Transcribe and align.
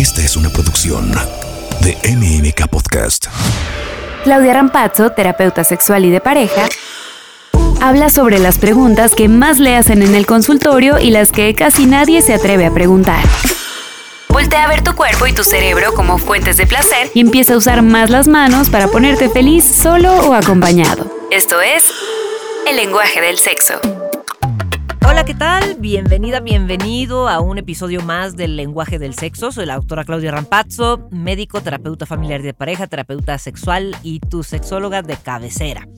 Esta 0.00 0.22
es 0.22 0.34
una 0.34 0.48
producción 0.48 1.12
de 1.82 1.94
MMK 2.16 2.70
Podcast. 2.70 3.26
Claudia 4.24 4.54
Rampazzo, 4.54 5.10
terapeuta 5.10 5.62
sexual 5.62 6.06
y 6.06 6.10
de 6.10 6.22
pareja, 6.22 6.70
habla 7.82 8.08
sobre 8.08 8.38
las 8.38 8.56
preguntas 8.56 9.14
que 9.14 9.28
más 9.28 9.58
le 9.58 9.76
hacen 9.76 10.00
en 10.00 10.14
el 10.14 10.24
consultorio 10.24 10.98
y 10.98 11.10
las 11.10 11.32
que 11.32 11.54
casi 11.54 11.84
nadie 11.84 12.22
se 12.22 12.32
atreve 12.32 12.64
a 12.64 12.70
preguntar. 12.70 13.22
Voltea 14.30 14.64
a 14.64 14.68
ver 14.68 14.82
tu 14.82 14.94
cuerpo 14.94 15.26
y 15.26 15.34
tu 15.34 15.44
cerebro 15.44 15.92
como 15.92 16.16
fuentes 16.16 16.56
de 16.56 16.66
placer 16.66 17.10
y 17.12 17.20
empieza 17.20 17.52
a 17.52 17.58
usar 17.58 17.82
más 17.82 18.08
las 18.08 18.26
manos 18.26 18.70
para 18.70 18.88
ponerte 18.88 19.28
feliz 19.28 19.66
solo 19.66 20.14
o 20.14 20.32
acompañado. 20.32 21.14
Esto 21.30 21.60
es 21.60 21.84
el 22.66 22.76
lenguaje 22.76 23.20
del 23.20 23.36
sexo. 23.36 23.99
Hola, 25.10 25.24
¿qué 25.24 25.34
tal? 25.34 25.74
Bienvenida, 25.80 26.38
bienvenido 26.38 27.28
a 27.28 27.40
un 27.40 27.58
episodio 27.58 28.00
más 28.00 28.36
del 28.36 28.54
lenguaje 28.54 29.00
del 29.00 29.14
sexo. 29.14 29.50
Soy 29.50 29.66
la 29.66 29.74
doctora 29.74 30.04
Claudia 30.04 30.30
Rampazzo, 30.30 31.08
médico, 31.10 31.60
terapeuta 31.60 32.06
familiar 32.06 32.42
de 32.42 32.54
pareja, 32.54 32.86
terapeuta 32.86 33.36
sexual 33.36 33.96
y 34.04 34.20
tu 34.20 34.44
sexóloga 34.44 35.02
de 35.02 35.16
cabecera. 35.16 35.88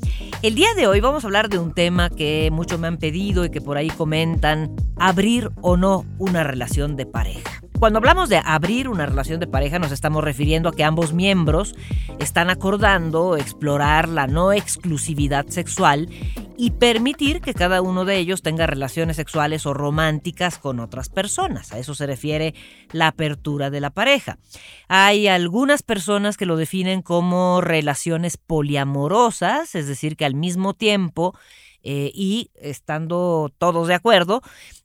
El 0.40 0.54
día 0.54 0.72
de 0.74 0.86
hoy 0.86 1.00
vamos 1.00 1.24
a 1.24 1.26
hablar 1.26 1.50
de 1.50 1.58
un 1.58 1.74
tema 1.74 2.08
que 2.08 2.48
muchos 2.50 2.80
me 2.80 2.88
han 2.88 2.96
pedido 2.96 3.44
y 3.44 3.50
que 3.50 3.60
por 3.60 3.76
ahí 3.76 3.90
comentan, 3.90 4.74
abrir 4.96 5.50
o 5.60 5.76
no 5.76 6.06
una 6.18 6.42
relación 6.42 6.96
de 6.96 7.04
pareja. 7.04 7.61
Cuando 7.82 7.98
hablamos 7.98 8.28
de 8.28 8.40
abrir 8.44 8.86
una 8.86 9.06
relación 9.06 9.40
de 9.40 9.48
pareja 9.48 9.80
nos 9.80 9.90
estamos 9.90 10.22
refiriendo 10.22 10.68
a 10.68 10.72
que 10.72 10.84
ambos 10.84 11.12
miembros 11.12 11.74
están 12.20 12.48
acordando 12.48 13.36
explorar 13.36 14.08
la 14.08 14.28
no 14.28 14.52
exclusividad 14.52 15.48
sexual 15.48 16.08
y 16.56 16.70
permitir 16.70 17.40
que 17.40 17.54
cada 17.54 17.82
uno 17.82 18.04
de 18.04 18.18
ellos 18.18 18.40
tenga 18.40 18.68
relaciones 18.68 19.16
sexuales 19.16 19.66
o 19.66 19.74
románticas 19.74 20.58
con 20.58 20.78
otras 20.78 21.08
personas. 21.08 21.72
A 21.72 21.80
eso 21.80 21.96
se 21.96 22.06
refiere 22.06 22.54
la 22.92 23.08
apertura 23.08 23.68
de 23.68 23.80
la 23.80 23.90
pareja. 23.90 24.38
Hay 24.86 25.26
algunas 25.26 25.82
personas 25.82 26.36
que 26.36 26.46
lo 26.46 26.54
definen 26.54 27.02
como 27.02 27.60
relaciones 27.62 28.36
poliamorosas, 28.36 29.74
es 29.74 29.88
decir, 29.88 30.16
que 30.16 30.24
al 30.24 30.36
mismo 30.36 30.74
tiempo 30.74 31.36
eh, 31.82 32.12
y 32.14 32.52
estando 32.54 33.52
todos 33.58 33.88
de 33.88 33.94
acuerdo, 33.94 34.40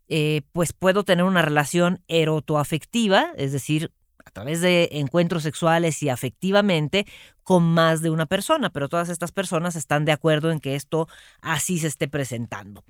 eh, 0.08 0.42
pues 0.52 0.74
puedo 0.74 1.04
tener 1.04 1.26
una 1.26 1.42
relación 1.42 2.02
erotoafectiva, 2.08 3.32
es 3.38 3.52
decir, 3.52 3.92
a 4.28 4.30
través 4.32 4.62
de 4.62 4.90
encuentros 4.92 5.44
sexuales 5.44 6.04
y 6.04 6.10
afectivamente 6.10 7.08
con 7.44 7.64
más 7.64 8.02
de 8.02 8.10
una 8.10 8.26
persona, 8.26 8.70
pero 8.70 8.90
todas 8.90 9.08
estas 9.08 9.32
personas 9.32 9.78
están 9.78 10.04
de 10.04 10.12
acuerdo 10.12 10.52
en 10.52 10.60
que 10.60 10.76
esto 10.76 11.08
así 11.42 11.80
se 11.80 11.88
esté 11.88 12.10
presentando. 12.10 12.84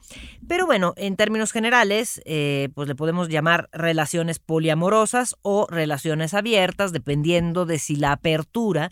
Pero 0.47 0.65
bueno, 0.65 0.93
en 0.97 1.15
términos 1.15 1.51
generales, 1.51 2.21
eh, 2.25 2.69
pues 2.73 2.87
le 2.87 2.95
podemos 2.95 3.29
llamar 3.29 3.69
relaciones 3.71 4.39
poliamorosas 4.39 5.35
o 5.43 5.67
relaciones 5.69 6.33
abiertas, 6.33 6.91
dependiendo 6.91 7.67
de 7.67 7.77
si 7.77 7.95
la 7.97 8.13
apertura 8.13 8.91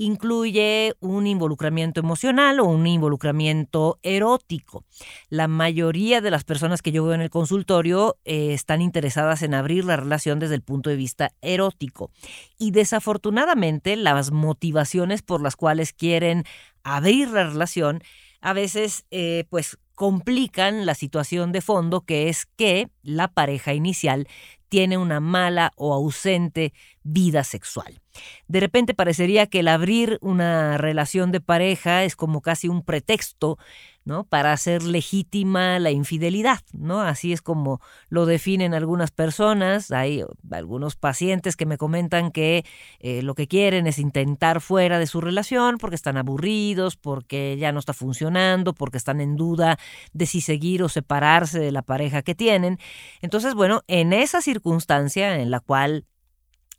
incluye 0.00 0.94
un 1.00 1.26
involucramiento 1.26 2.00
emocional 2.00 2.58
o 2.60 2.64
un 2.64 2.86
involucramiento 2.86 3.98
erótico. 4.02 4.86
La 5.28 5.46
mayoría 5.46 6.22
de 6.22 6.30
las 6.30 6.42
personas 6.42 6.80
que 6.80 6.90
yo 6.90 7.04
veo 7.04 7.12
en 7.12 7.20
el 7.20 7.28
consultorio 7.28 8.16
eh, 8.24 8.54
están 8.54 8.80
interesadas 8.80 9.42
en 9.42 9.52
abrir 9.52 9.84
la 9.84 9.98
relación 9.98 10.38
desde 10.38 10.54
el 10.54 10.62
punto 10.62 10.88
de 10.88 10.96
vista 10.96 11.32
erótico. 11.42 12.10
Y 12.56 12.70
desafortunadamente 12.70 13.94
las 13.96 14.32
motivaciones 14.32 15.20
por 15.20 15.42
las 15.42 15.54
cuales 15.54 15.92
quieren 15.92 16.44
abrir 16.82 17.28
la 17.28 17.44
relación 17.44 18.02
a 18.40 18.54
veces 18.54 19.04
eh, 19.10 19.44
pues 19.50 19.76
complican 19.94 20.86
la 20.86 20.94
situación 20.94 21.52
de 21.52 21.60
fondo 21.60 22.06
que 22.06 22.30
es 22.30 22.46
que 22.56 22.88
la 23.02 23.28
pareja 23.28 23.74
inicial 23.74 24.28
tiene 24.70 24.96
una 24.96 25.20
mala 25.20 25.72
o 25.76 25.92
ausente 25.92 26.72
vida 27.02 27.44
sexual. 27.44 27.99
De 28.48 28.60
repente 28.60 28.94
parecería 28.94 29.46
que 29.46 29.60
el 29.60 29.68
abrir 29.68 30.18
una 30.20 30.78
relación 30.78 31.32
de 31.32 31.40
pareja 31.40 32.04
es 32.04 32.16
como 32.16 32.40
casi 32.40 32.68
un 32.68 32.82
pretexto 32.82 33.58
¿no? 34.04 34.24
Para 34.24 34.52
hacer 34.52 34.82
legítima 34.82 35.78
la 35.78 35.90
infidelidad, 35.90 36.60
¿no? 36.72 37.00
Así 37.00 37.32
es 37.32 37.42
como 37.42 37.80
lo 38.08 38.26
definen 38.26 38.74
algunas 38.74 39.10
personas. 39.10 39.90
Hay 39.90 40.24
algunos 40.50 40.96
pacientes 40.96 41.56
que 41.56 41.66
me 41.66 41.76
comentan 41.76 42.30
que 42.30 42.64
eh, 43.00 43.22
lo 43.22 43.34
que 43.34 43.46
quieren 43.46 43.86
es 43.86 43.98
intentar 43.98 44.60
fuera 44.60 44.98
de 44.98 45.06
su 45.06 45.20
relación 45.20 45.78
porque 45.78 45.96
están 45.96 46.16
aburridos, 46.16 46.96
porque 46.96 47.56
ya 47.58 47.72
no 47.72 47.78
está 47.78 47.92
funcionando, 47.92 48.74
porque 48.74 48.96
están 48.96 49.20
en 49.20 49.36
duda 49.36 49.78
de 50.12 50.26
si 50.26 50.40
seguir 50.40 50.82
o 50.82 50.88
separarse 50.88 51.60
de 51.60 51.72
la 51.72 51.82
pareja 51.82 52.22
que 52.22 52.34
tienen. 52.34 52.78
Entonces, 53.20 53.54
bueno, 53.54 53.82
en 53.86 54.12
esa 54.12 54.40
circunstancia 54.40 55.36
en 55.40 55.50
la 55.50 55.60
cual 55.60 56.06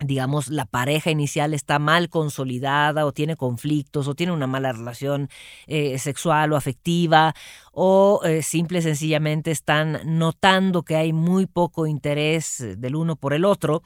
digamos, 0.04 0.50
la 0.50 0.66
pareja 0.66 1.12
inicial 1.12 1.54
está 1.54 1.80
mal 1.80 2.10
consolidada 2.10 3.06
o 3.06 3.12
tiene 3.12 3.36
conflictos 3.36 4.08
o 4.08 4.16
tiene 4.16 4.34
una 4.34 4.48
mala 4.48 4.72
relación 4.72 5.30
eh, 5.68 5.98
sexual 6.00 6.52
o 6.54 6.56
afectiva 6.56 7.34
o 7.72 8.22
eh, 8.24 8.42
simple 8.42 8.80
y 8.80 8.82
sencillamente 8.82 9.52
están 9.52 10.00
notando 10.06 10.84
que 10.84 10.96
hay 10.96 11.14
muy 11.14 11.46
poco 11.46 11.88
interés 11.88 12.64
del 12.78 12.96
uno 12.96 13.16
por 13.16 13.34
el 13.34 13.46
otro, 13.46 13.82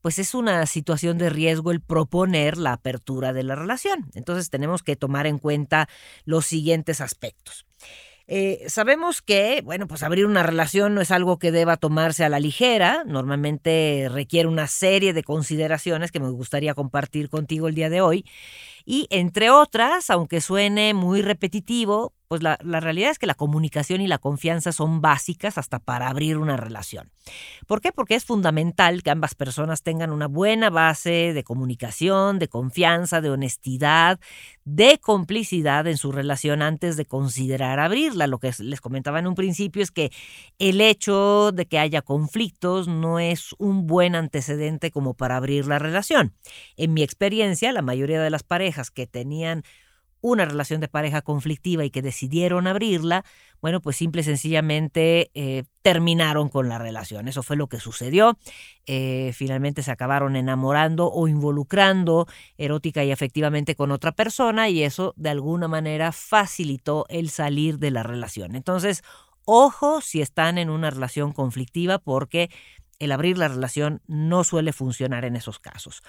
pues 0.00 0.18
es 0.18 0.34
una 0.34 0.66
situación 0.66 1.16
de 1.16 1.30
riesgo 1.30 1.70
el 1.70 1.80
proponer 1.80 2.58
la 2.58 2.72
apertura 2.72 3.32
de 3.32 3.44
la 3.44 3.54
relación. 3.54 4.10
Entonces 4.14 4.50
tenemos 4.50 4.82
que 4.82 4.96
tomar 4.96 5.26
en 5.26 5.38
cuenta 5.38 5.88
los 6.24 6.44
siguientes 6.44 7.00
aspectos. 7.00 7.64
Eh, 8.28 8.64
sabemos 8.68 9.20
que, 9.20 9.62
bueno, 9.64 9.86
pues 9.86 10.02
abrir 10.02 10.26
una 10.26 10.42
relación 10.42 10.94
no 10.94 11.00
es 11.00 11.10
algo 11.10 11.38
que 11.38 11.52
deba 11.52 11.76
tomarse 11.76 12.24
a 12.24 12.28
la 12.28 12.40
ligera, 12.40 13.04
normalmente 13.06 14.08
requiere 14.10 14.48
una 14.48 14.66
serie 14.66 15.12
de 15.12 15.24
consideraciones 15.24 16.12
que 16.12 16.20
me 16.20 16.30
gustaría 16.30 16.74
compartir 16.74 17.28
contigo 17.28 17.68
el 17.68 17.74
día 17.74 17.90
de 17.90 18.00
hoy. 18.00 18.24
Y 18.84 19.06
entre 19.10 19.50
otras, 19.50 20.10
aunque 20.10 20.40
suene 20.40 20.94
muy 20.94 21.22
repetitivo, 21.22 22.12
pues 22.32 22.42
la, 22.42 22.56
realidad 22.80 23.10
es 23.10 23.18
que 23.18 23.26
la 23.26 23.34
comunicación 23.34 24.00
y 24.00 24.06
la 24.06 24.16
confianza 24.16 24.72
son 24.72 25.02
básicas 25.02 25.58
hasta 25.58 25.80
para 25.80 26.08
abrir 26.08 26.38
una 26.38 26.56
relación. 26.56 27.12
¿Por 27.66 27.82
qué? 27.82 27.92
Porque 27.92 28.14
es 28.14 28.24
fundamental 28.24 29.02
que 29.02 29.10
ambas 29.10 29.34
personas 29.34 29.82
tengan 29.82 30.10
una 30.10 30.28
buena 30.28 30.70
base 30.70 31.34
de 31.34 31.44
comunicación, 31.44 32.38
de 32.38 32.48
confianza, 32.48 33.20
de 33.20 33.28
honestidad, 33.28 34.18
de 34.64 34.96
complicidad 34.98 35.86
en 35.86 35.98
su 35.98 36.10
relación 36.10 36.62
antes 36.62 36.96
de 36.96 37.04
considerar 37.04 37.78
abrirla. 37.78 38.26
Lo 38.26 38.38
que 38.38 38.50
les 38.60 38.80
comentaba 38.80 39.18
en 39.18 39.26
un 39.26 39.34
principio 39.34 39.82
es 39.82 39.90
que 39.90 40.10
el 40.58 40.80
hecho 40.80 41.52
de 41.52 41.66
que 41.66 41.78
haya 41.78 42.00
conflictos 42.00 42.88
no 42.88 43.18
es 43.18 43.54
un 43.58 43.86
buen 43.86 44.14
antecedente 44.14 44.90
como 44.90 45.12
para 45.12 45.36
abrir 45.36 45.66
la 45.66 45.78
relación. 45.78 46.32
En 46.78 46.94
mi 46.94 47.02
experiencia, 47.02 47.72
la 47.72 47.82
mayoría 47.82 48.22
de 48.22 48.30
las 48.30 48.42
parejas 48.42 48.71
que 48.90 49.06
tenían 49.06 49.64
una 50.22 50.44
relación 50.44 50.80
de 50.80 50.88
pareja 50.88 51.20
conflictiva 51.20 51.84
y 51.84 51.90
que 51.90 52.00
decidieron 52.00 52.66
abrirla, 52.66 53.24
bueno, 53.60 53.80
pues 53.80 53.96
simple 53.96 54.22
y 54.22 54.24
sencillamente 54.24 55.30
eh, 55.34 55.64
terminaron 55.82 56.48
con 56.48 56.68
la 56.68 56.78
relación. 56.78 57.28
Eso 57.28 57.42
fue 57.42 57.56
lo 57.56 57.66
que 57.66 57.80
sucedió. 57.80 58.38
Eh, 58.86 59.32
finalmente 59.34 59.82
se 59.82 59.90
acabaron 59.90 60.36
enamorando 60.36 61.10
o 61.10 61.28
involucrando 61.28 62.26
erótica 62.56 63.04
y 63.04 63.10
afectivamente 63.10 63.74
con 63.74 63.90
otra 63.90 64.12
persona 64.12 64.68
y 64.68 64.84
eso 64.84 65.12
de 65.16 65.30
alguna 65.30 65.68
manera 65.68 66.12
facilitó 66.12 67.04
el 67.08 67.28
salir 67.28 67.78
de 67.78 67.90
la 67.90 68.04
relación. 68.04 68.54
Entonces, 68.54 69.02
ojo 69.44 70.00
si 70.00 70.22
están 70.22 70.56
en 70.56 70.70
una 70.70 70.90
relación 70.90 71.32
conflictiva 71.32 71.98
porque 71.98 72.48
el 73.02 73.10
abrir 73.10 73.36
la 73.36 73.48
relación 73.48 74.00
no 74.06 74.44
suele 74.44 74.72
funcionar 74.72 75.24
en 75.24 75.34
esos 75.34 75.58
casos. 75.58 76.02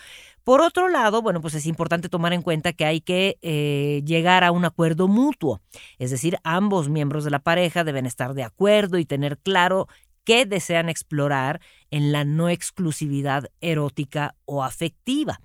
Por 0.43 0.61
otro 0.61 0.89
lado, 0.89 1.23
bueno, 1.23 1.41
pues 1.41 1.55
es 1.55 1.65
importante 1.65 2.07
tomar 2.07 2.33
en 2.33 2.43
cuenta 2.43 2.71
que 2.73 2.85
hay 2.85 3.01
que 3.01 3.39
eh, 3.41 4.03
llegar 4.05 4.43
a 4.43 4.51
un 4.51 4.63
acuerdo 4.63 5.07
mutuo, 5.07 5.59
es 5.97 6.11
decir, 6.11 6.37
ambos 6.43 6.89
miembros 6.89 7.23
de 7.23 7.31
la 7.31 7.39
pareja 7.39 7.83
deben 7.83 8.05
estar 8.05 8.35
de 8.35 8.43
acuerdo 8.43 8.99
y 8.99 9.05
tener 9.05 9.39
claro 9.39 9.87
qué 10.23 10.45
desean 10.45 10.87
explorar 10.87 11.61
en 11.89 12.11
la 12.11 12.25
no 12.25 12.47
exclusividad 12.47 13.49
erótica 13.59 14.35
o 14.45 14.63
afectiva. 14.63 15.39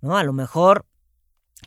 ¿no? 0.00 0.16
A 0.16 0.22
lo 0.22 0.32
mejor 0.32 0.86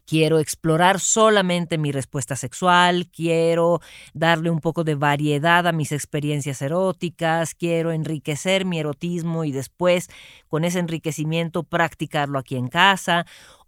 quiero 0.06 0.40
explorar 0.40 1.00
solamente 1.00 1.78
mi 1.78 1.92
respuesta 1.92 2.36
sexual, 2.36 3.08
quiero 3.08 3.82
darle 4.14 4.50
un 4.50 4.60
poco 4.60 4.84
de 4.84 4.96
variedad 4.96 5.68
a 5.68 5.72
mis 5.72 5.92
experiencias 5.92 6.62
eróticas, 6.62 7.56
quiero 7.56 7.92
enriquecer 7.92 8.66
mi 8.66 8.80
erotismo 8.80 9.44
y 9.44 9.52
después 9.52 10.10
con 10.48 10.64
ese 10.64 10.80
enriquecimiento 10.80 11.64
practicarlo 11.64 12.40
aquí 12.40 12.56
en 12.56 12.68
casa 12.68 13.26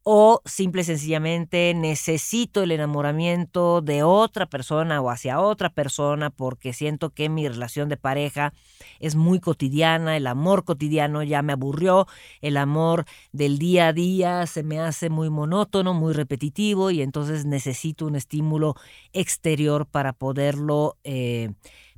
o 0.10 0.42
simple 0.46 0.84
y 0.84 0.86
sencillamente 0.86 1.74
necesito 1.74 2.64
el 2.64 2.72
enamoramiento 2.72 3.82
de 3.82 4.04
otra 4.04 4.46
persona 4.46 5.02
o 5.02 5.10
hacia 5.10 5.42
otra 5.42 5.70
persona 5.70 6.30
porque 6.30 6.72
siento 6.72 7.10
que 7.10 7.28
mi 7.28 7.46
relación 7.46 7.90
de 7.90 7.98
pareja 7.98 8.54
es 9.02 9.16
muy 9.18 9.42
cotidiana, 9.42 10.16
el 10.16 10.28
amor 10.28 10.64
cotidiano 10.64 11.24
ya 11.24 11.42
me 11.42 11.52
aburrió, 11.52 12.08
el 12.40 12.56
amor 12.56 13.04
del 13.34 13.60
día 13.60 13.88
a 13.88 13.94
día 13.94 14.48
se 14.48 14.64
me 14.64 14.80
hace 14.80 15.10
muy 15.10 15.30
monótono, 15.30 15.94
muy 15.94 16.14
repetitivo 16.14 16.90
y 16.90 17.02
entonces 17.02 17.44
necesito 17.44 18.06
un 18.06 18.16
estímulo 18.16 18.76
exterior 19.12 19.88
para 19.88 20.14
poderlo, 20.14 20.96
eh, 21.04 21.52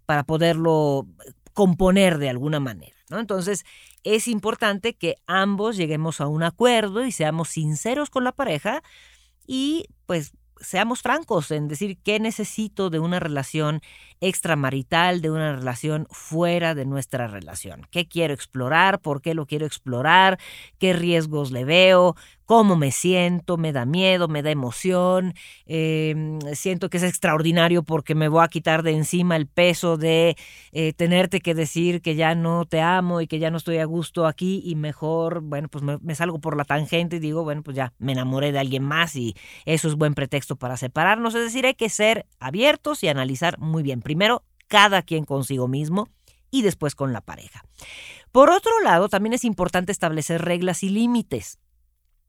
para 0.07 0.23
poderlo 0.23 1.05
componer 1.53 2.17
de 2.17 2.29
alguna 2.29 2.59
manera. 2.59 2.95
¿no? 3.12 3.19
Entonces, 3.19 3.65
es 4.04 4.28
importante 4.28 4.96
que 4.96 5.16
ambos 5.28 5.78
lleguemos 5.78 6.22
a 6.22 6.28
un 6.28 6.44
acuerdo 6.44 7.06
y 7.06 7.12
seamos 7.12 7.50
sinceros 7.50 8.10
con 8.10 8.24
la 8.24 8.31
pareja 8.31 8.84
y 9.46 9.86
pues 10.06 10.34
seamos 10.62 11.01
francos 11.01 11.51
en 11.51 11.68
decir 11.68 11.98
qué 12.04 12.19
necesito 12.19 12.90
de 12.90 13.00
una 13.00 13.19
relación 13.19 13.81
extramarital, 14.21 15.21
de 15.21 15.31
una 15.31 15.56
relación 15.56 16.07
fuera 16.10 16.75
de 16.75 16.86
nuestra 16.86 17.27
relación. 17.27 17.88
¿Qué 17.92 18.07
quiero 18.07 18.33
explorar? 18.33 19.00
¿Por 19.00 19.21
qué 19.21 19.33
lo 19.33 19.45
quiero 19.45 19.66
explorar? 19.66 20.39
¿Qué 20.77 20.94
riesgos 20.94 21.51
le 21.51 21.66
veo? 21.66 22.16
cómo 22.50 22.75
me 22.75 22.92
siento, 22.92 23.57
me 23.57 23.71
da 23.71 23.86
miedo, 23.86 24.27
me 24.27 24.42
da 24.42 24.50
emoción, 24.50 25.36
em, 25.68 26.39
siento 26.56 26.89
que 26.89 26.98
es 26.98 27.04
extraordinario 27.04 27.83
porque 27.83 28.16
me 28.16 28.27
voy 28.27 28.44
a 28.44 28.48
quitar 28.48 28.81
de 28.81 28.89
encima 28.94 29.36
el 29.36 29.45
peso 29.45 29.98
de 29.98 30.36
eh, 30.72 30.94
tenerte 30.94 31.42
que 31.42 31.54
decir 31.54 32.01
que 32.01 32.15
ya 32.15 32.33
no 32.33 32.65
te 32.65 32.81
amo 32.81 33.22
y 33.22 33.27
que 33.27 33.38
ya 33.38 33.51
no 33.51 33.57
estoy 33.57 33.77
a 33.77 33.86
gusto 33.86 34.25
aquí 34.25 34.63
y 34.65 34.74
mejor, 34.74 35.42
bueno, 35.42 35.68
pues 35.68 35.83
me, 35.83 36.15
salgo 36.15 36.39
por 36.39 36.57
la 36.57 36.63
tangente 36.63 37.18
y 37.18 37.19
digo, 37.19 37.44
bueno, 37.44 37.62
pues 37.62 37.77
ya 37.77 37.94
me 38.00 38.13
enamoré 38.13 38.51
de 38.51 38.57
alguien 38.57 38.81
más 38.81 39.15
y 39.15 39.36
eso 39.65 39.88
es 39.88 39.94
buen 39.94 40.15
pretexto 40.15 40.56
para 40.56 40.75
separarnos. 40.75 41.36
Es 41.36 41.44
decir, 41.44 41.68
hay 41.68 41.75
que 41.75 41.89
ser 41.89 42.25
abiertos 42.39 43.04
y 43.04 43.10
analizar 43.10 43.60
muy 43.60 43.83
bien. 43.83 44.01
Primero, 44.09 44.44
cada 44.67 45.03
quien 45.03 45.23
consigo 45.23 45.67
mismo 45.67 46.09
y 46.50 46.63
después 46.63 46.95
con 46.95 47.13
la 47.13 47.21
pareja. 47.21 47.63
Por 48.31 48.50
otro 48.50 48.71
lado, 48.83 49.07
también 49.07 49.33
es 49.33 49.45
importante 49.45 49.91
establecer 49.91 50.41
reglas 50.41 50.81
y 50.81 50.89
límites. 50.89 51.59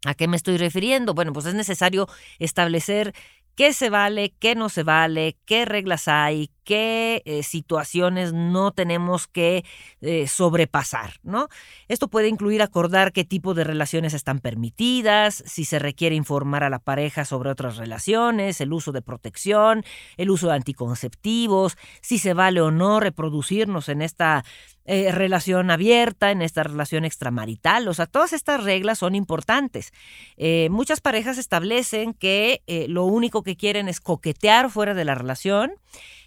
¿A 0.05 0.13
qué 0.13 0.29
me 0.29 0.37
estoy 0.37 0.59
refiriendo? 0.59 1.15
Bueno, 1.15 1.33
pues 1.33 1.47
es 1.47 1.55
necesario 1.55 2.07
establecer 2.39 3.15
qué 3.55 3.73
se 3.73 3.91
vale, 3.91 4.35
qué 4.39 4.55
no 4.55 4.69
se 4.69 4.83
vale, 4.83 5.37
qué 5.45 5.65
reglas 5.65 6.09
hay, 6.09 6.51
qué 6.71 7.23
eh, 7.25 7.43
situaciones 7.43 8.33
no 8.33 8.71
tenemos 8.71 9.27
que 9.27 9.65
eh, 10.01 10.29
sobrepasar, 10.29 11.15
¿no? 11.25 11.49
Esto 11.89 12.07
puede 12.07 12.29
incluir 12.29 12.63
acordar 12.63 13.13
qué 13.13 13.25
tipo 13.25 13.55
de 13.55 13.65
relaciones 13.65 14.15
están 14.15 14.39
permitidas, 14.39 15.43
si 15.47 15.65
se 15.65 15.81
requiere 15.81 16.15
informar 16.15 16.63
a 16.63 16.71
la 16.71 16.79
pareja 16.79 17.25
sobre 17.25 17.51
otras 17.51 17.77
relaciones, 17.77 18.61
el 18.61 18.73
uso 18.73 18.93
de 18.93 19.03
protección, 19.03 19.85
el 20.17 20.31
uso 20.31 20.47
de 20.47 20.55
anticonceptivos, 20.55 21.77
si 22.03 22.19
se 22.19 22.35
vale 22.35 22.61
o 22.61 22.71
no 22.71 23.01
reproducirnos 23.01 23.89
en 23.89 24.01
esta 24.03 24.45
eh, 24.85 25.11
relación 25.11 25.73
abierta, 25.73 26.31
en 26.31 26.41
esta 26.41 26.63
relación 26.63 27.05
extramarital. 27.05 27.89
O 27.89 27.95
sea, 27.95 28.07
todas 28.07 28.33
estas 28.33 28.63
reglas 28.63 28.99
son 28.99 29.17
importantes. 29.17 29.93
muchas 30.71 31.01
parejas 31.01 31.37
establecen 31.37 32.15
que 32.15 32.63
lo 32.89 33.05
único 33.05 33.40
que 33.43 33.57
quieren 33.57 33.89
es 33.89 34.01
coquetear 34.01 34.71
fuera 34.71 34.95
de 34.95 35.05
la 35.05 35.15
relación 35.15 35.73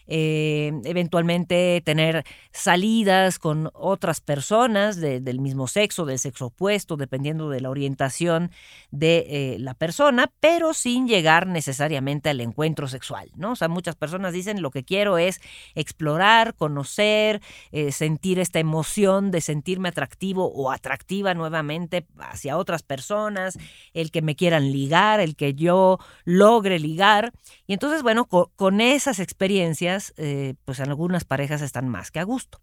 eh, 0.08 0.72
eventualmente 0.84 1.82
tener 1.84 2.26
salidas 2.52 3.40
con 3.40 3.70
otras 3.74 4.20
personas 4.20 5.00
del 5.00 5.40
mismo 5.40 5.68
sexo, 5.68 6.06
del 6.06 6.20
sexo 6.20 6.48
opuesto, 6.48 6.98
dependiendo 6.98 7.50
de 7.50 7.62
la 7.62 7.70
orientación 7.70 8.52
de 8.92 9.26
eh, 9.30 9.58
la 9.60 9.74
persona, 9.74 10.32
pero 10.40 10.74
sin 10.74 11.08
llegar 11.08 11.48
necesariamente 11.48 12.30
al 12.30 12.42
encuentro 12.42 12.88
sexual, 12.88 13.32
¿no? 13.36 13.54
O 13.54 13.56
sea, 13.56 13.70
muchas 13.70 13.96
personas 13.96 14.34
dicen 14.34 14.62
lo 14.62 14.72
que 14.72 14.84
quiero 14.84 15.18
es 15.18 15.40
explorar, 15.74 16.54
conocer, 16.56 17.42
eh, 17.72 17.92
sentir 17.92 18.40
esta 18.40 18.60
emoción 18.60 19.32
de 19.32 19.42
sentirme 19.42 19.90
atractivo 19.90 20.52
o 20.54 20.72
atractiva 20.72 21.34
nuevamente 21.34 22.06
hacia 22.20 22.58
otras 22.58 22.84
personas, 22.84 23.58
el 23.94 24.12
que 24.12 24.22
me 24.22 24.36
quieran 24.36 24.72
ligar, 24.72 25.20
el 25.20 25.36
que 25.36 25.54
yo 25.54 25.98
logre 26.26 26.78
ligar. 26.80 27.32
Y 27.68 27.74
entonces, 27.74 28.04
bueno, 28.04 28.26
con 28.26 28.82
esas 28.82 29.20
experiencias, 29.20 29.53
eh, 29.62 30.56
pues 30.66 30.80
algunas 30.80 31.26
parejas 31.26 31.62
están 31.62 31.90
más 31.90 32.12
que 32.12 32.20
a 32.20 32.24
gusto. 32.24 32.60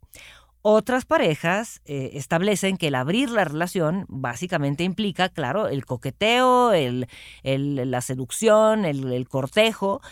Otras 0.62 1.06
parejas 1.06 1.81
eh, 1.87 2.10
establecen 2.14 2.76
que 2.76 2.88
el 2.88 2.94
abrir 2.94 3.31
la 3.31 3.44
relación 3.44 4.04
básicamente 4.08 4.84
implica, 4.84 5.31
claro, 5.31 5.69
el 5.69 5.87
coqueteo, 5.87 6.72
el, 6.72 7.06
la 7.42 8.00
seducción, 8.02 8.84
el, 8.84 9.26
cortejo, 9.26 10.02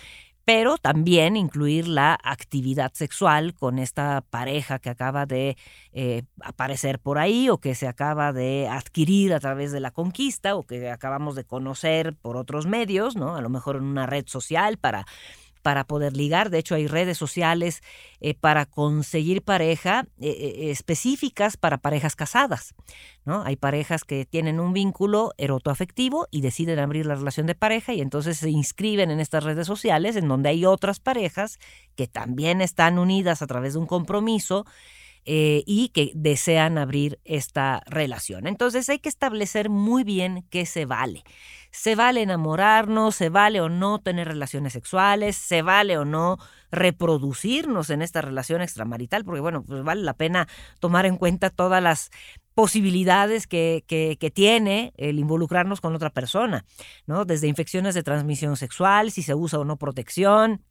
pero 0.46 0.78
también 0.78 1.36
incluir 1.36 1.86
la 1.86 2.18
actividad 2.22 2.92
sexual 2.94 3.52
con 3.52 3.78
esta 3.78 4.22
pareja 4.22 4.78
que 4.78 4.88
acaba 4.88 5.26
de 5.26 5.58
eh, 5.92 6.22
aparecer 6.40 6.98
por 6.98 7.18
ahí 7.18 7.50
o 7.50 7.58
que 7.58 7.74
se 7.74 7.86
acaba 7.86 8.32
de 8.32 8.68
adquirir 8.68 9.34
a 9.34 9.40
través 9.40 9.70
de 9.70 9.80
la 9.80 9.90
conquista 9.90 10.56
o 10.56 10.62
que 10.66 10.90
acabamos 10.90 11.36
de 11.36 11.44
conocer 11.44 12.14
por 12.14 12.38
otros 12.38 12.66
medios, 12.66 13.16
¿no? 13.16 13.36
A 13.36 13.42
lo 13.42 13.50
mejor 13.50 13.76
en 13.76 13.82
una 13.82 14.06
red 14.06 14.24
social 14.26 14.78
para 14.78 15.04
para 15.58 15.84
poder 15.84 16.16
ligar. 16.16 16.50
De 16.50 16.58
hecho, 16.58 16.74
hay 16.74 16.86
redes 16.86 17.18
sociales 17.18 17.82
eh, 18.20 18.34
para 18.34 18.66
conseguir 18.66 19.42
pareja 19.42 20.06
eh, 20.20 20.28
eh, 20.28 20.70
específicas 20.70 21.56
para 21.56 21.78
parejas 21.78 22.16
casadas. 22.16 22.74
¿no? 23.24 23.42
Hay 23.42 23.56
parejas 23.56 24.04
que 24.04 24.24
tienen 24.24 24.60
un 24.60 24.72
vínculo 24.72 25.32
erotoafectivo 25.36 26.28
y 26.30 26.40
deciden 26.40 26.78
abrir 26.78 27.06
la 27.06 27.14
relación 27.14 27.46
de 27.46 27.54
pareja 27.54 27.92
y 27.92 28.00
entonces 28.00 28.38
se 28.38 28.50
inscriben 28.50 29.10
en 29.10 29.20
estas 29.20 29.44
redes 29.44 29.66
sociales 29.66 30.16
en 30.16 30.28
donde 30.28 30.48
hay 30.48 30.64
otras 30.64 31.00
parejas 31.00 31.58
que 31.96 32.06
también 32.06 32.60
están 32.60 32.98
unidas 32.98 33.42
a 33.42 33.46
través 33.46 33.74
de 33.74 33.80
un 33.80 33.86
compromiso 33.86 34.64
y 35.30 35.90
que 35.90 36.10
desean 36.14 36.78
abrir 36.78 37.20
esta 37.24 37.82
relación. 37.86 38.46
Entonces 38.46 38.88
hay 38.88 38.98
que 38.98 39.10
establecer 39.10 39.68
muy 39.68 40.02
bien 40.02 40.46
qué 40.50 40.64
se 40.64 40.86
vale 40.86 41.22
se 41.70 41.94
vale 41.94 42.22
enamorarnos, 42.22 43.14
se 43.14 43.28
vale 43.28 43.60
o 43.60 43.68
no 43.68 43.98
tener 44.00 44.28
relaciones 44.28 44.72
sexuales, 44.72 45.36
se 45.36 45.62
vale 45.62 45.98
o 45.98 46.04
no 46.04 46.38
reproducirnos 46.70 47.90
en 47.90 48.02
esta 48.02 48.20
relación 48.20 48.62
extramarital, 48.62 49.24
porque 49.24 49.40
bueno, 49.40 49.64
pues 49.64 49.82
vale 49.82 50.02
la 50.02 50.14
pena 50.14 50.48
tomar 50.80 51.06
en 51.06 51.16
cuenta 51.16 51.50
todas 51.50 51.82
las 51.82 52.10
posibilidades 52.54 53.46
que, 53.46 53.84
que, 53.86 54.16
que, 54.18 54.30
tiene 54.30 54.92
el 54.96 55.20
involucrarnos 55.20 55.80
con 55.80 55.94
otra 55.94 56.10
persona, 56.10 56.64
¿no? 57.06 57.24
Desde 57.24 57.46
infecciones 57.46 57.94
de 57.94 58.02
transmisión 58.02 58.56
sexual, 58.56 59.12
si 59.12 59.22
se 59.22 59.34
usa 59.34 59.60
o 59.60 59.64
no 59.64 59.76
protección, 59.76 60.64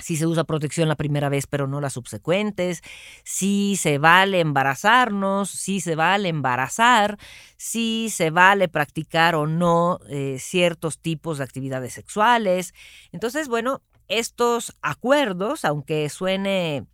si 0.00 0.16
se 0.16 0.26
usa 0.26 0.44
protección 0.44 0.88
la 0.88 0.96
primera 0.96 1.28
vez 1.28 1.46
pero 1.46 1.66
no 1.66 1.80
las 1.80 1.94
subsecuentes, 1.94 2.82
si 3.24 3.76
se 3.76 3.98
vale 3.98 4.40
embarazarnos, 4.40 5.50
si 5.50 5.80
se 5.80 5.94
vale 5.94 6.28
embarazar, 6.28 7.18
si 7.56 8.08
se 8.10 8.30
vale 8.30 8.68
practicar 8.68 9.34
o 9.34 9.46
no 9.46 10.00
eh, 10.08 10.36
ciertos 10.38 10.98
tipos 10.98 11.38
de 11.38 11.44
actividades 11.44 11.92
sexuales. 11.92 12.74
Entonces, 13.12 13.48
bueno, 13.48 13.82
estos 14.08 14.76
acuerdos, 14.82 15.64
aunque 15.64 16.08
suene 16.08 16.86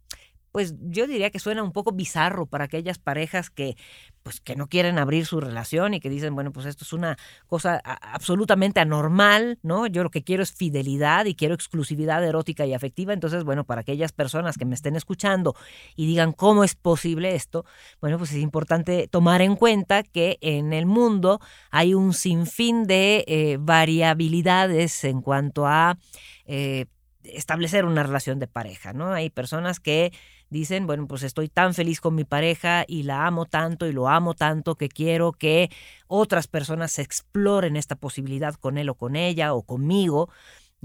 pues 0.57 0.75
yo 0.81 1.07
diría 1.07 1.29
que 1.29 1.39
suena 1.39 1.63
un 1.63 1.71
poco 1.71 1.93
bizarro 1.93 2.47
para 2.47 2.65
aquellas 2.65 2.97
parejas 2.99 3.51
que 3.51 3.77
pues 4.23 4.41
que 4.41 4.57
no 4.57 4.69
quieren 4.69 4.99
abrir 4.99 5.27
su 5.27 5.39
relación 5.39 5.93
y 5.93 6.01
que 6.01 6.09
dicen, 6.09 6.35
bueno, 6.35 6.51
pues 6.51 6.65
esto 6.65 6.83
es 6.83 6.95
una 6.95 7.19
cosa 7.47 7.83
absolutamente 7.85 8.81
anormal, 8.81 9.59
¿no? 9.63 9.87
Yo 9.87 10.03
lo 10.03 10.11
que 10.11 10.25
quiero 10.25 10.43
es 10.43 10.53
fidelidad 10.53 11.27
y 11.27 11.35
quiero 11.35 11.55
exclusividad 11.55 12.25
erótica 12.25 12.65
y 12.65 12.73
afectiva, 12.73 13.13
entonces, 13.13 13.45
bueno, 13.45 13.65
para 13.65 13.83
aquellas 13.83 14.13
personas 14.13 14.57
que 14.57 14.65
me 14.65 14.75
estén 14.75 14.97
escuchando 14.97 15.55
y 15.95 16.07
digan 16.07 16.33
cómo 16.33 16.65
es 16.65 16.75
posible 16.75 17.35
esto, 17.35 17.67
bueno, 18.01 18.17
pues 18.17 18.31
es 18.31 18.39
importante 18.39 19.09
tomar 19.09 19.43
en 19.43 19.57
cuenta 19.57 20.05
que 20.05 20.39
en 20.41 20.73
el 20.73 20.87
mundo 20.87 21.39
hay 21.71 21.93
un 21.93 22.15
sinfín 22.15 22.85
de 22.85 23.27
eh, 23.27 23.59
variabilidades 23.61 25.05
en 25.05 25.21
cuanto 25.21 25.67
a 25.67 25.99
eh, 26.47 26.87
establecer 27.33 27.85
una 27.85 28.03
relación 28.03 28.39
de 28.39 28.47
pareja, 28.47 28.93
¿no? 28.93 29.13
Hay 29.13 29.31
personas 29.31 29.81
que 29.81 30.13
dicen, 30.51 30.87
bueno, 30.87 31.07
pues 31.07 31.23
estoy 31.23 31.49
tan 31.49 31.75
feliz 31.75 32.01
con 32.01 32.15
mi 32.15 32.25
pareja 32.25 32.85
y 32.87 33.03
la 33.03 33.27
amo 33.27 33.47
tanto 33.47 33.87
y 33.87 33.93
lo 33.93 34.09
amo 34.09 34.35
tanto 34.35 34.77
que 34.77 34.89
quiero 34.89 35.33
que 35.33 35.71
otras 36.07 36.47
personas 36.47 36.99
exploren 36.99 37.77
esta 37.77 37.97
posibilidad 37.97 38.55
con 38.55 38.79
él 38.79 38.89
o 38.89 38.95
con 38.95 39.17
ella 39.17 39.55
o 39.55 39.63
conmigo. 39.63 40.31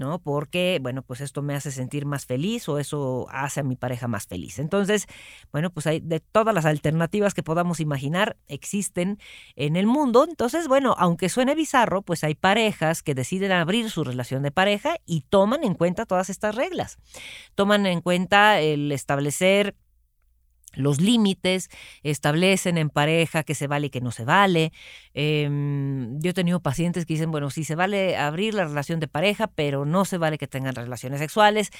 ¿No? 0.02 0.18
Porque, 0.18 0.80
bueno, 0.82 1.02
pues 1.02 1.20
esto 1.20 1.42
me 1.42 1.54
hace 1.54 1.70
sentir 1.70 2.06
más 2.06 2.26
feliz 2.26 2.68
o 2.68 2.80
eso 2.80 3.28
hace 3.30 3.60
a 3.60 3.62
mi 3.62 3.76
pareja 3.76 4.08
más 4.08 4.26
feliz. 4.26 4.58
Entonces, 4.58 5.06
bueno, 5.52 5.70
pues 5.70 5.86
hay 5.86 6.00
de 6.00 6.18
todas 6.18 6.52
las 6.52 6.64
alternativas 6.64 7.34
que 7.34 7.44
podamos 7.44 7.78
imaginar 7.78 8.36
existen 8.48 9.20
en 9.54 9.76
el 9.76 9.86
mundo. 9.86 10.26
Entonces, 10.28 10.66
bueno, 10.66 10.96
aunque 10.98 11.28
suene 11.28 11.54
bizarro, 11.54 12.02
pues 12.02 12.24
hay 12.24 12.34
parejas 12.34 13.04
que 13.04 13.14
deciden 13.14 13.52
abrir 13.52 13.90
su 13.90 14.02
relación 14.02 14.42
de 14.42 14.50
pareja 14.50 14.96
y 15.06 15.20
toman 15.20 15.62
en 15.62 15.74
cuenta 15.74 16.04
todas 16.04 16.30
estas 16.30 16.56
reglas. 16.56 16.98
Toman 17.54 17.86
en 17.86 18.00
cuenta 18.00 18.60
el 18.60 18.90
establecer 18.90 19.76
los 20.74 21.00
límites, 21.00 21.68
establecen 22.02 22.78
en 22.78 22.90
pareja 22.90 23.42
que 23.42 23.54
se 23.54 23.66
vale 23.66 23.88
y 23.88 23.90
que 23.90 24.00
no 24.00 24.10
se 24.10 24.24
vale. 24.24 24.72
Em, 25.14 26.20
yo 26.20 26.30
he 26.30 26.34
tenido 26.34 26.60
pacientes 26.60 27.06
que 27.06 27.14
dicen, 27.14 27.30
bueno, 27.30 27.50
sí 27.50 27.64
se 27.64 27.74
vale 27.74 28.16
abrir 28.16 28.54
la 28.54 28.64
relación 28.64 29.00
de 29.00 29.08
pareja, 29.08 29.46
pero 29.48 29.84
no 29.84 30.04
se 30.04 30.18
vale 30.18 30.38
que 30.38 30.48
tengan 30.48 30.74
relaciones 30.74 31.20
sexuales. 31.20 31.70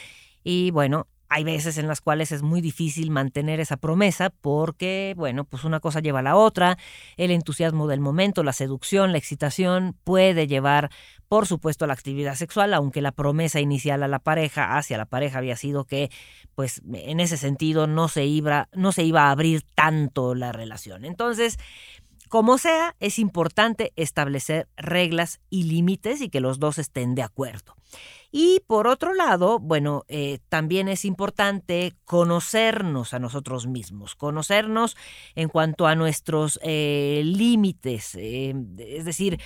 Y 0.44 0.70
bueno, 0.70 1.06
hay 1.32 1.44
veces 1.44 1.78
en 1.78 1.88
las 1.88 2.02
cuales 2.02 2.30
es 2.30 2.42
muy 2.42 2.60
difícil 2.60 3.10
mantener 3.10 3.58
esa 3.58 3.78
promesa 3.78 4.28
porque, 4.28 5.14
bueno, 5.16 5.44
pues 5.44 5.64
una 5.64 5.80
cosa 5.80 6.00
lleva 6.00 6.18
a 6.18 6.22
la 6.22 6.36
otra, 6.36 6.76
el 7.16 7.30
entusiasmo 7.30 7.88
del 7.88 8.00
momento, 8.00 8.42
la 8.42 8.52
seducción, 8.52 9.12
la 9.12 9.18
excitación 9.18 9.96
puede 10.04 10.46
llevar, 10.46 10.90
por 11.28 11.46
supuesto, 11.46 11.86
a 11.86 11.88
la 11.88 11.94
actividad 11.94 12.34
sexual, 12.34 12.74
aunque 12.74 13.00
la 13.00 13.12
promesa 13.12 13.60
inicial 13.60 14.02
a 14.02 14.08
la 14.08 14.18
pareja, 14.18 14.76
hacia 14.76 14.98
la 14.98 15.06
pareja 15.06 15.38
había 15.38 15.56
sido 15.56 15.86
que, 15.86 16.10
pues 16.54 16.82
en 16.92 17.18
ese 17.18 17.38
sentido 17.38 17.86
no 17.86 18.08
se 18.08 18.26
iba, 18.26 18.68
no 18.74 18.92
se 18.92 19.02
iba 19.02 19.22
a 19.22 19.30
abrir 19.30 19.62
tanto 19.74 20.34
la 20.34 20.52
relación. 20.52 21.06
Entonces, 21.06 21.58
como 22.32 22.56
sea, 22.56 22.96
es 22.98 23.18
importante 23.18 23.92
establecer 23.94 24.66
reglas 24.74 25.42
y 25.50 25.64
límites 25.64 26.22
y 26.22 26.30
que 26.30 26.40
los 26.40 26.58
dos 26.58 26.78
estén 26.78 27.14
de 27.14 27.22
acuerdo. 27.22 27.76
Y 28.30 28.62
por 28.66 28.86
otro 28.86 29.12
lado, 29.12 29.58
bueno, 29.58 30.04
eh, 30.08 30.38
también 30.48 30.88
es 30.88 31.04
importante 31.04 31.92
conocernos 32.06 33.12
a 33.12 33.18
nosotros 33.18 33.66
mismos, 33.66 34.14
conocernos 34.14 34.96
en 35.34 35.50
cuanto 35.50 35.86
a 35.86 35.94
nuestros 35.94 36.58
eh, 36.62 37.20
límites, 37.22 38.14
eh, 38.14 38.54
es 38.78 39.04
decir, 39.04 39.38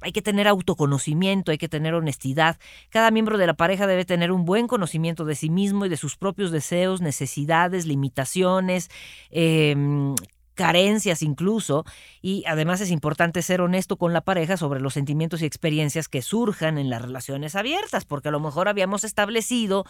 hay 0.00 0.12
que 0.12 0.22
tener 0.22 0.46
autoconocimiento, 0.46 1.50
hay 1.50 1.58
que 1.58 1.68
tener 1.68 1.94
honestidad. 1.94 2.58
Cada 2.90 3.10
miembro 3.10 3.36
de 3.36 3.48
la 3.48 3.54
pareja 3.54 3.88
debe 3.88 4.04
tener 4.04 4.30
un 4.30 4.44
buen 4.44 4.68
conocimiento 4.68 5.24
de 5.24 5.34
sí 5.34 5.50
mismo 5.50 5.86
y 5.86 5.88
de 5.88 5.96
sus 5.96 6.16
propios 6.16 6.52
deseos, 6.52 7.00
necesidades, 7.00 7.84
limitaciones, 7.86 8.90
em, 9.30 10.14
carencias 10.56 11.22
incluso, 11.22 11.84
y 12.20 12.42
además 12.48 12.80
es 12.80 12.90
importante 12.90 13.42
ser 13.42 13.60
honesto 13.60 13.96
con 13.96 14.12
la 14.12 14.22
pareja 14.22 14.56
sobre 14.56 14.80
los 14.80 14.94
sentimientos 14.94 15.42
y 15.42 15.44
experiencias 15.44 16.08
que 16.08 16.22
surjan 16.22 16.78
en 16.78 16.90
las 16.90 17.02
relaciones 17.02 17.54
abiertas, 17.54 18.04
porque 18.04 18.30
a 18.30 18.32
lo 18.32 18.40
mejor 18.40 18.68
habíamos 18.68 19.04
establecido 19.04 19.84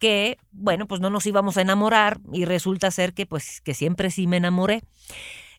que, 0.00 0.38
bueno, 0.50 0.88
pues 0.88 1.00
no 1.00 1.10
nos 1.10 1.26
íbamos 1.26 1.56
a 1.56 1.62
enamorar 1.62 2.18
y 2.32 2.44
resulta 2.46 2.90
ser 2.90 3.12
que, 3.12 3.26
pues, 3.26 3.60
que 3.60 3.74
siempre 3.74 4.10
sí 4.10 4.26
me 4.26 4.38
enamoré. 4.38 4.82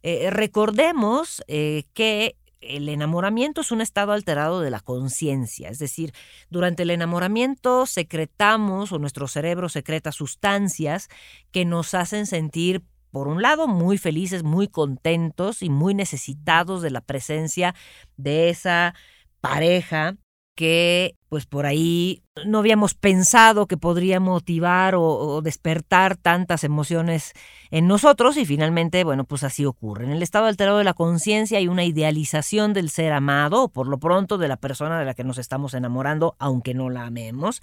Eh, 0.03 0.29
recordemos 0.31 1.41
eh, 1.47 1.83
que 1.93 2.35
el 2.59 2.89
enamoramiento 2.89 3.61
es 3.61 3.71
un 3.71 3.81
estado 3.81 4.11
alterado 4.11 4.61
de 4.61 4.71
la 4.71 4.79
conciencia, 4.79 5.69
es 5.69 5.77
decir, 5.79 6.11
durante 6.49 6.83
el 6.83 6.89
enamoramiento 6.89 7.85
secretamos 7.85 8.91
o 8.91 8.99
nuestro 8.99 9.27
cerebro 9.27 9.69
secreta 9.69 10.11
sustancias 10.11 11.07
que 11.51 11.65
nos 11.65 11.93
hacen 11.93 12.25
sentir 12.25 12.81
por 13.17 13.29
un 13.29 13.41
lado, 13.41 13.67
muy 13.67 13.97
felices, 13.97 14.43
muy 14.43 14.67
contentos 14.67 15.63
y 15.63 15.71
muy 15.71 15.95
necesitados 15.95 16.83
de 16.83 16.91
la 16.91 17.01
presencia 17.01 17.73
de 18.15 18.49
esa 18.49 18.93
pareja 19.41 20.17
que 20.53 21.15
pues 21.29 21.45
por 21.45 21.65
ahí 21.65 22.23
no 22.45 22.59
habíamos 22.59 22.93
pensado 22.93 23.67
que 23.67 23.77
podría 23.77 24.19
motivar 24.19 24.95
o, 24.95 25.41
despertar 25.41 26.15
tantas 26.15 26.63
emociones 26.63 27.33
en 27.71 27.87
nosotros 27.87 28.37
y 28.37 28.45
finalmente, 28.45 29.03
bueno, 29.03 29.25
pues 29.25 29.43
así 29.43 29.65
ocurre. 29.65 30.05
En 30.05 30.11
el 30.11 30.23
estado 30.23 30.45
alterado 30.45 30.77
de 30.77 30.83
la 30.83 30.93
conciencia 30.93 31.57
hay 31.57 31.67
una 31.67 31.83
idealización 31.83 32.73
del 32.73 32.89
ser 32.89 33.11
amado 33.11 33.63
o 33.63 33.69
por 33.69 33.87
lo 33.87 33.97
pronto 33.97 34.37
de 34.37 34.47
la 34.47 34.57
persona 34.57 34.99
de 34.99 35.05
la 35.05 35.13
que 35.13 35.23
nos 35.23 35.37
estamos 35.37 35.73
enamorando, 35.73 36.35
aunque 36.39 36.73
no 36.73 36.89
la 36.89 37.05
amemos. 37.05 37.61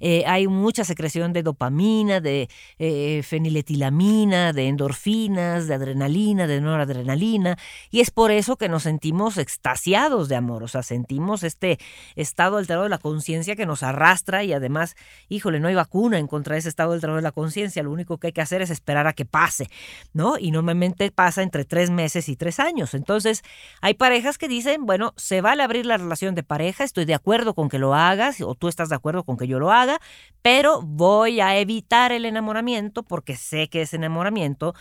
Eh, 0.00 0.24
hay 0.26 0.48
mucha 0.48 0.84
secreción 0.84 1.32
de 1.32 1.42
dopamina, 1.42 2.20
de 2.20 2.48
eh, 2.78 3.22
feniletilamina, 3.22 4.52
de 4.52 4.68
endorfinas, 4.68 5.68
de 5.68 5.74
adrenalina, 5.74 6.46
de 6.46 6.60
noradrenalina 6.60 7.56
y 7.90 8.00
es 8.00 8.10
por 8.10 8.30
eso 8.30 8.56
que 8.56 8.68
nos 8.68 8.84
sentimos 8.84 9.38
extasiados 9.38 10.28
de 10.28 10.36
amor, 10.36 10.62
o 10.62 10.68
sea, 10.68 10.82
sentimos 10.82 11.42
este 11.42 11.78
estado 12.16 12.56
alterado 12.56 12.84
de 12.84 12.90
la 12.90 12.98
conciencia 13.04 13.54
que 13.54 13.66
nos 13.66 13.82
arrastra 13.82 14.44
y 14.44 14.54
además, 14.54 14.96
híjole, 15.28 15.60
no 15.60 15.68
hay 15.68 15.74
vacuna 15.74 16.18
en 16.18 16.26
contra 16.26 16.54
de 16.54 16.60
ese 16.60 16.70
estado 16.70 16.92
del 16.92 17.02
trabajo 17.02 17.16
de 17.18 17.22
la 17.22 17.32
conciencia, 17.32 17.82
lo 17.82 17.90
único 17.90 18.16
que 18.16 18.28
hay 18.28 18.32
que 18.32 18.40
hacer 18.40 18.62
es 18.62 18.70
esperar 18.70 19.06
a 19.06 19.12
que 19.12 19.26
pase, 19.26 19.68
¿no? 20.14 20.38
Y 20.38 20.52
normalmente 20.52 21.10
pasa 21.10 21.42
entre 21.42 21.66
tres 21.66 21.90
meses 21.90 22.30
y 22.30 22.36
tres 22.36 22.58
años. 22.60 22.94
Entonces, 22.94 23.42
hay 23.82 23.92
parejas 23.92 24.38
que 24.38 24.48
dicen, 24.48 24.86
bueno, 24.86 25.12
se 25.18 25.42
vale 25.42 25.62
abrir 25.62 25.84
la 25.84 25.98
relación 25.98 26.34
de 26.34 26.44
pareja, 26.44 26.82
estoy 26.82 27.04
de 27.04 27.12
acuerdo 27.12 27.52
con 27.52 27.68
que 27.68 27.78
lo 27.78 27.94
hagas 27.94 28.40
o 28.40 28.54
tú 28.54 28.68
estás 28.68 28.88
de 28.88 28.94
acuerdo 28.94 29.22
con 29.24 29.36
que 29.36 29.46
yo 29.46 29.58
lo 29.58 29.70
haga, 29.70 30.00
pero 30.40 30.80
voy 30.80 31.42
a 31.42 31.58
evitar 31.58 32.10
el 32.10 32.24
enamoramiento 32.24 33.02
porque 33.02 33.36
sé 33.36 33.68
que 33.68 33.82
ese 33.82 33.96
enamoramiento 33.96 34.74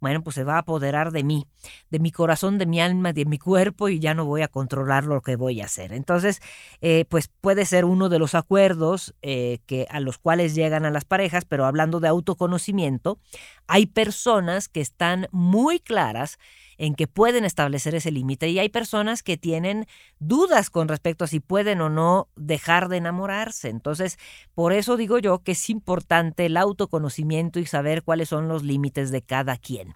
bueno, 0.00 0.22
pues 0.22 0.34
se 0.34 0.44
va 0.44 0.54
a 0.54 0.58
apoderar 0.58 1.12
de 1.12 1.22
mí, 1.22 1.46
de 1.90 1.98
mi 1.98 2.10
corazón, 2.10 2.58
de 2.58 2.66
mi 2.66 2.80
alma, 2.80 3.12
de 3.12 3.26
mi 3.26 3.38
cuerpo 3.38 3.88
y 3.88 3.98
ya 3.98 4.14
no 4.14 4.24
voy 4.24 4.42
a 4.42 4.48
controlar 4.48 5.04
lo 5.04 5.20
que 5.20 5.36
voy 5.36 5.60
a 5.60 5.66
hacer. 5.66 5.92
Entonces, 5.92 6.40
eh, 6.80 7.04
pues 7.08 7.28
puede 7.28 7.66
ser 7.66 7.84
uno 7.84 8.08
de 8.08 8.18
los 8.18 8.34
acuerdos 8.34 9.14
eh, 9.22 9.58
que, 9.66 9.86
a 9.90 10.00
los 10.00 10.18
cuales 10.18 10.54
llegan 10.54 10.84
a 10.84 10.90
las 10.90 11.04
parejas, 11.04 11.44
pero 11.44 11.66
hablando 11.66 12.00
de 12.00 12.08
autoconocimiento, 12.08 13.18
hay 13.66 13.86
personas 13.86 14.68
que 14.68 14.80
están 14.80 15.28
muy 15.30 15.80
claras 15.80 16.38
en 16.80 16.94
que 16.94 17.06
pueden 17.06 17.44
establecer 17.44 17.94
ese 17.94 18.10
límite 18.10 18.48
y 18.48 18.58
hay 18.58 18.70
personas 18.70 19.22
que 19.22 19.36
tienen 19.36 19.86
dudas 20.18 20.70
con 20.70 20.88
respecto 20.88 21.24
a 21.24 21.28
si 21.28 21.38
pueden 21.38 21.82
o 21.82 21.90
no 21.90 22.28
dejar 22.36 22.88
de 22.88 22.96
enamorarse. 22.96 23.68
Entonces, 23.68 24.18
por 24.54 24.72
eso 24.72 24.96
digo 24.96 25.18
yo 25.18 25.40
que 25.40 25.52
es 25.52 25.68
importante 25.68 26.46
el 26.46 26.56
autoconocimiento 26.56 27.60
y 27.60 27.66
saber 27.66 28.02
cuáles 28.02 28.30
son 28.30 28.48
los 28.48 28.62
límites 28.62 29.10
de 29.10 29.20
cada 29.20 29.58
quien. 29.58 29.94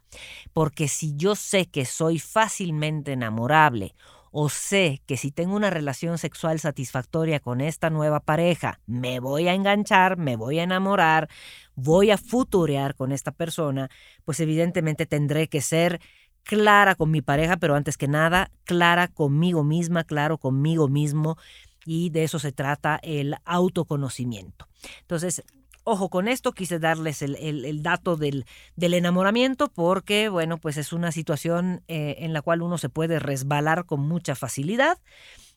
Porque 0.52 0.88
si 0.88 1.16
yo 1.16 1.36
sé 1.36 1.64
que 1.64 1.86
soy 1.86 2.18
fácilmente 2.18 3.12
enamorable 3.12 3.94
o 4.30 4.50
sé 4.50 5.00
que 5.06 5.16
si 5.16 5.30
tengo 5.30 5.54
una 5.54 5.70
relación 5.70 6.18
sexual 6.18 6.58
satisfactoria 6.58 7.40
con 7.40 7.60
esta 7.60 7.88
nueva 7.88 8.18
pareja, 8.20 8.80
me 8.84 9.20
voy 9.20 9.46
a 9.46 9.54
enganchar, 9.54 10.18
me 10.18 10.34
voy 10.36 10.58
a 10.58 10.64
enamorar, 10.64 11.30
voy 11.76 12.10
a 12.10 12.18
futurear 12.18 12.96
con 12.96 13.12
esta 13.12 13.30
persona, 13.30 13.90
pues 14.24 14.40
evidentemente 14.40 15.06
tendré 15.06 15.48
que 15.48 15.60
ser 15.60 16.00
clara 16.44 16.94
con 16.94 17.10
mi 17.10 17.22
pareja, 17.22 17.56
pero 17.56 17.74
antes 17.74 17.96
que 17.96 18.06
nada, 18.06 18.50
clara 18.64 19.08
conmigo 19.08 19.64
misma, 19.64 20.04
claro 20.04 20.38
conmigo 20.38 20.88
mismo. 20.88 21.36
Y 21.84 22.10
de 22.10 22.24
eso 22.24 22.38
se 22.38 22.52
trata 22.52 22.98
el 23.02 23.36
autoconocimiento. 23.44 24.68
Entonces, 25.00 25.42
ojo 25.82 26.08
con 26.08 26.28
esto, 26.28 26.52
quise 26.52 26.78
darles 26.78 27.20
el, 27.22 27.82
dato 27.82 28.16
del, 28.16 28.46
del, 28.74 28.94
enamoramiento 28.94 29.68
porque, 29.68 30.28
bueno, 30.28 30.58
pues 30.58 30.76
es 30.78 30.92
una 30.92 31.12
situación 31.12 31.82
eh, 31.88 32.16
en 32.20 32.32
la 32.32 32.40
cual 32.40 32.62
uno 32.62 32.78
se 32.78 32.88
puede 32.88 33.18
resbalar 33.18 33.84
con 33.84 34.00
mucha 34.00 34.34
facilidad. 34.34 34.98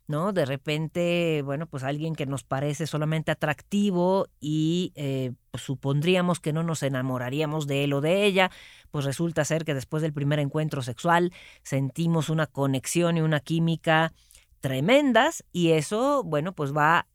¿No? 0.08 0.34
De 0.34 0.46
repente, 0.46 1.42
bueno, 1.44 1.68
pues 1.68 1.84
alguien 1.84 2.16
que 2.16 2.26
nos 2.26 2.44
parece 2.44 2.88
solamente 2.88 3.32
atractivo 3.32 4.28
y 4.40 4.94
eh, 4.96 5.34
pues, 5.52 5.64
supondríamos 5.64 6.40
que 6.40 6.54
no 6.54 6.64
nos 6.64 6.82
enamoraríamos 6.84 7.68
de 7.68 7.84
él 7.84 7.94
o 7.94 8.02
de 8.02 8.26
ella, 8.26 8.50
pues 8.92 9.06
resulta 9.06 9.46
ser 9.46 9.66
que 9.66 9.74
después 9.74 10.02
del 10.02 10.14
primer 10.14 10.40
encuentro 10.40 10.82
sexual 10.82 11.34
sentimos 11.64 12.30
una 12.30 12.48
conexión 12.48 13.18
y 13.18 13.22
una 13.22 13.42
química 13.42 14.14
tremendas 14.62 15.44
y 15.52 15.72
eso, 15.72 16.24
bueno, 16.24 16.54
pues 16.54 16.76
va 16.76 17.06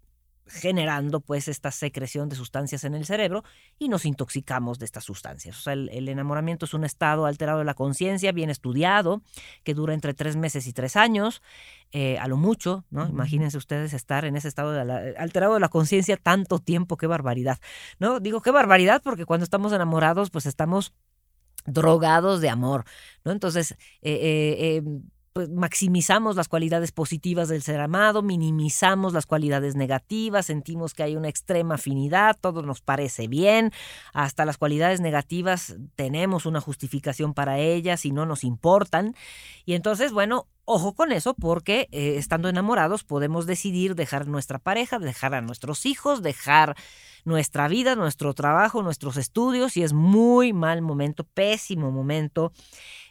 generando 0.53 1.21
pues 1.21 1.49
esta 1.49 1.71
secreción 1.71 2.29
de 2.29 2.37
sustancias 2.37 2.85
en 2.85 2.95
el 2.95 3.07
cerebro 3.07 3.43
y 3.79 3.89
nos 3.89 4.05
intoxicamos 4.05 4.79
de 4.79 4.85
estas 4.85 5.05
sustancias. 5.05 5.59
O 5.59 5.63
sea, 5.63 5.73
el, 5.73 6.09
enamoramiento 6.09 6.67
es 6.67 6.75
un 6.75 6.85
estado 6.85 7.27
alterado 7.27 7.61
de 7.61 7.65
la 7.65 7.75
conciencia, 7.75 8.33
bien 8.33 8.51
estudiado, 8.51 9.23
que 9.65 9.75
dura 9.75 9.95
entre 9.95 10.15
tres 10.15 10.37
meses 10.37 10.67
y 10.67 10.73
tres 10.73 10.97
años, 10.97 11.43
eh, 11.93 12.19
a 12.19 12.29
lo 12.29 12.37
mucho, 12.37 12.85
¿no? 12.91 13.09
Imagínense 13.09 13.57
ustedes 13.57 13.95
estar 13.95 14.25
en 14.25 14.37
ese 14.37 14.49
estado 14.49 14.73
de 14.73 15.15
alterado 15.17 15.55
de 15.55 15.61
la 15.61 15.69
conciencia 15.69 16.17
tanto 16.17 16.59
tiempo, 16.59 16.97
qué 16.97 17.07
barbaridad, 17.07 17.59
¿no? 17.99 18.21
Digo 18.21 18.43
qué 18.43 18.51
barbaridad 18.51 19.03
porque 19.03 19.25
cuando 19.25 19.45
estamos 19.45 19.73
enamorados 19.73 20.31
pues 20.31 20.47
estamos 20.47 20.93
drogados 21.65 22.41
de 22.41 22.51
amor, 22.51 22.85
¿no? 23.25 23.33
Entonces, 23.33 23.73
eh, 24.03 24.19
eh, 24.21 24.77
em, 24.77 25.03
pues, 25.33 25.49
maximizamos 25.49 26.37
las 26.37 26.49
cualidades 26.49 26.93
positivas 26.93 27.49
del 27.49 27.63
ser 27.63 27.81
amado, 27.81 28.23
minimizamos 28.23 29.13
las 29.13 29.27
cualidades 29.27 29.77
negativas, 29.77 30.47
sentimos 30.47 30.95
que 30.95 31.03
hay 31.03 31.17
una 31.17 31.29
extrema 31.29 31.77
afinidad, 31.77 32.37
todo 32.41 32.63
nos 32.63 32.81
parece 32.81 33.29
bien, 33.29 33.73
hasta 34.13 34.45
las 34.45 34.59
cualidades 34.59 35.01
negativas 35.01 35.77
tenemos 35.97 36.47
una 36.47 36.61
justificación 36.61 37.35
para 37.35 37.59
ellas 37.59 38.05
y 38.05 38.13
no 38.13 38.27
nos 38.27 38.45
importan. 38.45 39.15
Y 39.65 39.75
entonces, 39.75 40.13
bueno, 40.13 40.47
Ojo 40.65 40.95
con 40.95 41.11
eso 41.11 41.35
porque 41.35 41.89
eh, 41.91 42.15
estando 42.19 42.49
enamorados 42.49 43.03
podemos 43.03 43.47
decidir 43.47 43.97
dejar 43.97 44.29
nuestra 44.29 44.61
pareja, 44.61 45.01
dejar 45.01 45.35
a 45.35 45.41
nuestros 45.41 45.87
hijos, 45.87 46.23
dejar 46.23 46.77
nuestra 47.25 47.67
vida, 47.67 47.97
nuestro 47.97 48.33
trabajo, 48.33 48.81
nuestros 48.81 49.17
estudios 49.17 49.77
y 49.77 49.83
es 49.83 49.93
muy 49.93 50.53
mal 50.53 50.81
momento, 50.81 51.25
pésimo 51.25 51.91
momento 51.91 52.53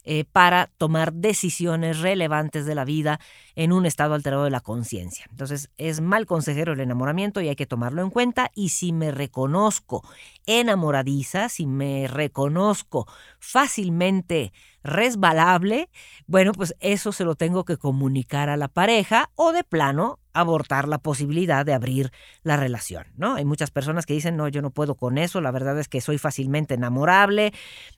eh, 0.04 0.26
para 0.32 0.68
tomar 0.78 1.14
decisiones 1.14 2.00
relevantes 2.00 2.66
de 2.66 2.76
la 2.76 2.86
vida 2.86 3.20
en 3.56 3.72
un 3.72 3.86
estado 3.86 4.14
alterado 4.14 4.44
de 4.44 4.52
la 4.52 4.62
conciencia. 4.62 5.26
Entonces 5.30 5.70
es 5.78 6.02
mal 6.02 6.26
consejero 6.26 6.74
el 6.74 6.80
enamoramiento 6.80 7.42
y 7.42 7.50
hay 7.50 7.56
que 7.56 7.66
tomarlo 7.66 8.02
en 8.02 8.10
cuenta 8.10 8.52
y 8.56 8.70
si 8.70 8.94
me 8.94 9.12
reconozco 9.12 10.04
enamoradiza, 10.46 11.50
si 11.50 11.66
me 11.66 12.08
reconozco 12.08 13.08
fácilmente 13.40 14.54
resbalable, 14.84 15.90
bueno, 16.26 16.54
pues 16.54 16.76
eso 16.80 17.12
se 17.12 17.24
lo 17.24 17.36
tengo 17.36 17.66
que 17.66 17.78
comunicar 17.78 18.50
a 18.50 18.58
la 18.58 18.68
pareja 18.68 19.30
o 19.36 19.52
de 19.52 19.64
plano 19.64 20.20
abortar 20.34 20.88
la 20.88 20.98
posibilidad 20.98 21.66
de 21.66 21.74
abrir 21.74 22.12
la 22.44 22.56
relación, 22.56 23.06
¿no? 23.18 23.36
Hay 23.36 23.46
muchas 23.46 23.70
personas 23.70 24.06
que 24.06 24.14
dicen, 24.14 24.38
no, 24.38 24.48
yo 24.48 24.62
no 24.62 24.72
puedo 24.72 24.96
con 24.96 25.18
eso, 25.18 25.42
la 25.42 25.52
verdad 25.52 25.78
es 25.78 25.90
que 25.90 26.00
soy 26.00 26.18
fácilmente 26.18 26.76
enamorable, 26.76 27.52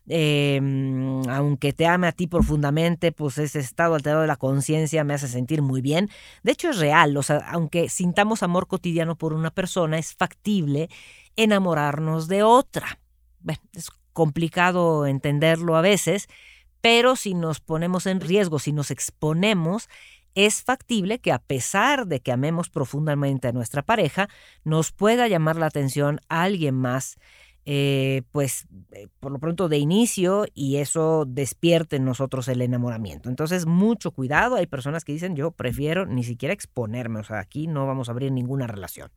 em, 0.08 1.22
aunque 1.30 1.74
te 1.74 1.86
ame 1.86 2.08
a 2.08 2.12
ti 2.12 2.26
profundamente, 2.28 3.12
pues 3.12 3.38
ese 3.38 3.60
estado 3.60 3.96
alterado 3.96 4.22
de 4.22 4.28
la 4.28 4.36
conciencia 4.36 5.04
me 5.04 5.14
hace 5.14 5.28
sentir 5.28 5.43
muy 5.62 5.82
bien. 5.82 6.10
De 6.44 6.52
hecho 6.52 6.70
es 6.70 6.78
real, 6.80 7.18
aunque 7.48 7.90
sintamos 7.90 8.44
amor 8.44 8.68
cotidiano 8.68 9.16
por 9.16 9.34
una 9.34 9.52
persona, 9.52 9.98
es 9.98 10.14
factible 10.14 10.90
enamorarnos 11.36 12.28
de 12.28 12.44
otra. 12.44 13.00
Es 13.74 13.90
complicado 14.14 15.06
entenderlo 15.06 15.76
a 15.76 15.82
veces, 15.82 16.28
pero 16.82 17.16
si 17.16 17.34
nos 17.34 17.60
ponemos 17.60 18.06
en 18.06 18.22
riesgo, 18.22 18.60
si 18.60 18.72
nos 18.72 18.92
exponemos, 18.92 19.90
es 20.36 20.64
factible 20.64 21.20
que 21.20 21.32
a 21.32 21.40
pesar 21.40 22.08
de 22.08 22.20
que 22.20 22.32
amemos 22.32 22.70
profundamente 22.70 23.48
a 23.48 23.52
nuestra 23.52 23.84
pareja, 23.84 24.30
nos 24.64 24.92
pueda 24.92 25.28
llamar 25.28 25.56
la 25.56 25.68
atención 25.68 26.20
a 26.30 26.44
alguien 26.44 26.76
más, 26.76 27.18
eh, 27.66 28.24
pues 28.32 28.68
eh, 28.92 29.08
por 29.20 29.32
lo 29.32 29.40
pronto 29.40 29.70
de 29.70 29.78
inicio 29.78 30.46
y 30.54 30.78
eso 30.78 31.26
despierte 31.26 31.96
en 31.96 32.06
nosotros 32.06 32.48
el 32.50 32.62
enamoramiento. 32.62 33.30
Entonces, 33.30 33.66
mucho 33.66 34.12
cuidado. 34.12 34.56
Hay 34.56 34.68
personas 34.68 35.06
que 35.06 35.14
dicen, 35.14 35.36
yo 35.36 35.52
prefiero 35.52 36.06
ni 36.06 36.24
siquiera 36.24 36.54
exponerme, 36.54 37.20
o 37.20 37.24
sea, 37.24 37.40
aquí 37.40 37.68
no 37.68 37.88
vamos 37.88 38.10
a 38.10 38.12
abrir 38.12 38.32
ninguna 38.32 38.68
relación. 38.68 39.12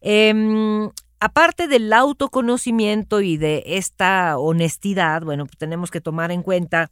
Em, 0.00 0.90
aparte 1.20 1.68
del 1.68 1.92
autoconocimiento 1.92 3.20
y 3.20 3.36
de 3.36 3.62
esta 3.66 4.38
honestidad, 4.38 5.22
bueno, 5.22 5.46
pues 5.46 5.58
tenemos 5.58 5.90
que 5.90 6.00
tomar 6.00 6.32
en 6.32 6.42
cuenta 6.42 6.90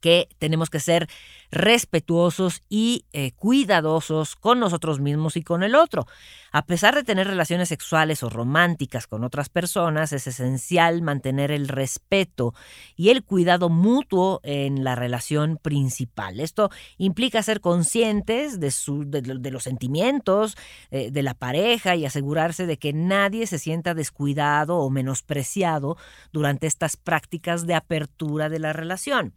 que 0.00 0.28
tenemos 0.38 0.70
que 0.70 0.80
ser 0.80 1.08
respetuosos 1.50 2.62
y 2.68 3.04
eh, 3.12 3.32
cuidadosos 3.32 4.36
con 4.36 4.58
nosotros 4.58 5.00
mismos 5.00 5.36
y 5.36 5.42
con 5.42 5.62
el 5.62 5.74
otro. 5.74 6.06
A 6.54 6.66
pesar 6.66 6.94
de 6.94 7.02
tener 7.02 7.26
relaciones 7.26 7.70
sexuales 7.70 8.22
o 8.22 8.28
románticas 8.28 9.06
con 9.06 9.24
otras 9.24 9.48
personas, 9.48 10.12
es 10.12 10.26
esencial 10.26 11.00
mantener 11.00 11.50
el 11.50 11.66
respeto 11.66 12.54
y 12.94 13.08
el 13.08 13.24
cuidado 13.24 13.70
mutuo 13.70 14.40
en 14.42 14.84
la 14.84 14.94
relación 14.94 15.56
principal. 15.56 16.40
Esto 16.40 16.68
implica 16.98 17.42
ser 17.42 17.62
conscientes 17.62 18.60
de, 18.60 18.70
de, 19.06 19.50
los 19.50 19.62
sentimientos 19.62 20.58
eh, 20.90 21.10
de 21.10 21.22
la 21.22 21.32
pareja 21.32 21.96
y 21.96 22.04
asegurarse 22.04 22.66
de 22.66 22.76
que 22.76 22.92
nadie 22.92 23.46
se 23.46 23.58
sienta 23.58 23.94
descuidado 23.94 24.76
o 24.76 24.90
menospreciado 24.90 25.96
durante 26.32 26.66
estas 26.66 26.98
prácticas 26.98 27.66
de 27.66 27.74
apertura 27.74 28.50
de 28.50 28.58
la 28.58 28.74
relación, 28.74 29.32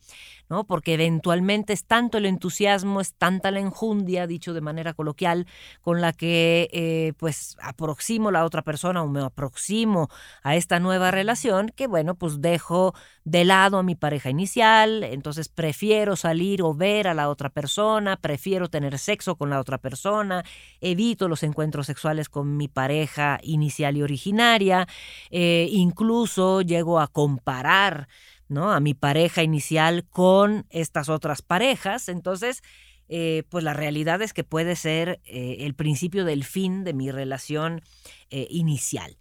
¿no? 0.50 0.66
Porque 0.66 0.96
eventualmente 0.96 1.72
es 1.72 1.86
tanto 1.86 2.18
el 2.18 2.26
entusiasmo, 2.26 3.00
es 3.00 3.14
tanta 3.14 3.52
la 3.52 3.62
enjundia, 3.62 4.28
dicho 4.28 4.54
de 4.54 4.60
manera 4.60 4.94
coloquial, 4.94 5.48
con 5.82 6.02
la 6.02 6.12
que 6.12 6.70
eh, 6.74 7.05
pues 7.14 7.58
aproximo 7.62 8.30
a 8.30 8.32
la 8.32 8.46
otra 8.46 8.62
persona 8.62 9.04
o 9.04 9.08
me 9.08 9.22
aproximo 9.22 10.10
a 10.44 10.56
esta 10.56 10.80
nueva 10.80 11.12
relación, 11.12 11.70
que 11.76 11.88
bueno, 11.88 12.16
pues 12.16 12.42
dejo 12.42 12.94
de 13.24 13.44
lado 13.44 13.78
a 13.78 13.84
mi 13.84 13.96
pareja 13.96 14.30
inicial, 14.30 15.04
entonces 15.04 15.50
prefiero 15.50 16.16
salir 16.16 16.62
o 16.62 16.74
ver 16.74 17.08
a 17.08 17.14
la 17.14 17.30
otra 17.30 17.50
persona, 17.50 18.18
prefiero 18.18 18.70
tener 18.70 18.98
sexo 19.00 19.36
con 19.36 19.50
la 19.50 19.60
otra 19.60 19.78
persona, 19.78 20.44
evito 20.82 21.28
los 21.28 21.44
encuentros 21.44 21.88
sexuales 21.88 22.30
con 22.30 22.58
mi 22.58 22.68
pareja 22.68 23.40
inicial 23.42 23.98
y 23.98 24.04
originaria, 24.04 24.88
eh, 25.32 25.68
incluso 25.72 26.62
llego 26.62 27.00
a 27.00 27.08
comparar 27.08 28.08
¿no? 28.48 28.72
a 28.72 28.80
mi 28.80 28.94
pareja 28.94 29.44
inicial 29.44 30.06
con 30.10 30.66
estas 30.70 31.10
otras 31.10 31.42
parejas, 31.42 32.10
entonces 32.10 32.62
eh, 33.08 33.44
pues 33.50 33.64
la 33.64 33.74
realidad 33.74 34.22
es 34.22 34.34
que 34.34 34.44
puede 34.44 34.76
ser 34.76 35.20
eh, 35.26 35.58
el 35.60 35.76
principio 35.76 36.26
del 36.26 36.44
fin 36.44 36.84
de 36.84 36.94
mi 36.94 37.12
relación 37.12 37.82
eh, 38.30 38.48
inicial. 38.50 39.18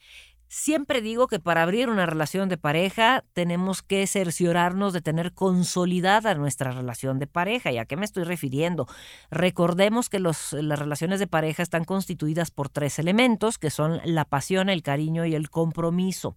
Siempre 0.56 1.02
digo 1.02 1.26
que 1.26 1.40
para 1.40 1.64
abrir 1.64 1.90
una 1.90 2.06
relación 2.06 2.48
de 2.48 2.56
pareja 2.56 3.24
tenemos 3.32 3.82
que 3.82 4.06
cerciorarnos 4.06 4.92
de 4.92 5.00
tener 5.00 5.32
consolidada 5.34 6.32
nuestra 6.36 6.70
relación 6.70 7.18
de 7.18 7.26
pareja. 7.26 7.72
¿Y 7.72 7.78
a 7.78 7.86
qué 7.86 7.96
me 7.96 8.04
estoy 8.04 8.22
refiriendo? 8.22 8.86
Recordemos 9.32 10.08
que 10.08 10.20
las 10.20 10.52
relaciones 10.52 11.18
de 11.18 11.26
pareja 11.26 11.64
están 11.64 11.82
constituidas 11.82 12.52
por 12.52 12.68
tres 12.68 13.00
elementos, 13.00 13.58
que 13.58 13.70
son 13.70 14.00
la 14.04 14.24
pasión, 14.24 14.68
el 14.68 14.84
cariño 14.84 15.26
y 15.26 15.34
el 15.34 15.50
compromiso. 15.50 16.36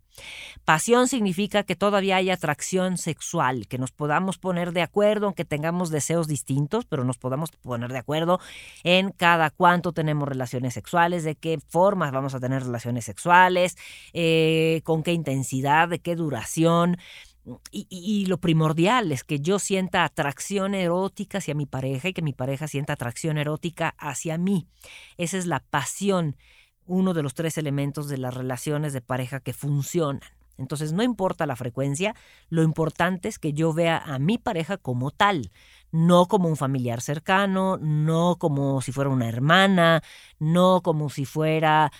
Pasión 0.65 1.07
significa 1.07 1.61
que 1.61 1.75
todavía 1.75 2.15
hay 2.15 2.31
atracción 2.31 2.97
sexual, 2.97 3.67
que 3.67 3.77
nos 3.77 3.91
podamos 3.91 4.39
poner 4.39 4.71
de 4.73 4.81
acuerdo, 4.81 5.27
aunque 5.27 5.45
tengamos 5.45 5.91
deseos 5.91 6.27
distintos, 6.27 6.85
pero 6.85 7.03
nos 7.03 7.19
podamos 7.19 7.51
poner 7.51 7.91
de 7.91 7.99
acuerdo 7.99 8.39
en 8.83 9.11
cada 9.11 9.51
cuánto 9.51 9.93
tenemos 9.93 10.27
relaciones 10.27 10.73
sexuales, 10.73 11.23
de 11.23 11.35
qué 11.35 11.59
formas 11.67 12.11
vamos 12.11 12.33
a 12.33 12.39
tener 12.39 12.63
relaciones 12.63 13.05
sexuales 13.05 13.77
eh, 14.13 14.81
con 14.83 15.03
qué 15.03 15.13
intensidad, 15.13 15.89
de 15.89 15.99
qué 15.99 16.15
duración. 16.15 16.97
Y, 17.71 18.25
lo 18.25 18.39
primordial 18.39 19.13
es 19.13 19.23
que 19.23 19.39
yo 19.39 19.57
sienta 19.57 20.03
atracción 20.03 20.75
erótica 20.75 21.37
hacia 21.37 21.55
mi 21.55 21.65
pareja 21.65 22.09
y 22.09 22.13
que 22.13 22.21
mi 22.21 22.33
pareja 22.33 22.67
sienta 22.67 22.93
atracción 22.93 23.37
erótica 23.37 23.95
hacia 23.97 24.37
mí. 24.37 24.67
Esa 25.17 25.37
es 25.37 25.45
la 25.45 25.61
pasión, 25.61 26.35
uno 26.85 27.13
de 27.13 27.23
los 27.23 27.35
tres 27.35 27.57
elementos 27.57 28.09
de 28.09 28.17
las 28.17 28.33
relaciones 28.33 28.91
de 28.91 28.99
pareja 28.99 29.39
que 29.39 29.53
funcionan. 29.53 30.19
Entonces 30.57 30.91
no 30.91 31.03
importa 31.03 31.45
la 31.45 31.55
frecuencia, 31.55 32.15
lo 32.49 32.63
importante 32.63 33.29
es 33.29 33.39
que 33.39 33.53
yo 33.53 33.73
vea 33.73 33.97
a 33.97 34.19
mi 34.19 34.37
pareja 34.37 34.77
como 34.77 35.11
tal, 35.11 35.51
no 35.91 36.27
como 36.27 36.49
un 36.49 36.57
familiar 36.57 37.01
cercano, 37.01 37.77
no 37.77 38.37
como 38.37 38.81
si 38.81 38.91
fuera 38.91 39.09
una 39.09 39.27
hermana, 39.27 40.03
no 40.39 40.81
como 40.81 41.09
si 41.09 41.25
fuera, 41.25 41.91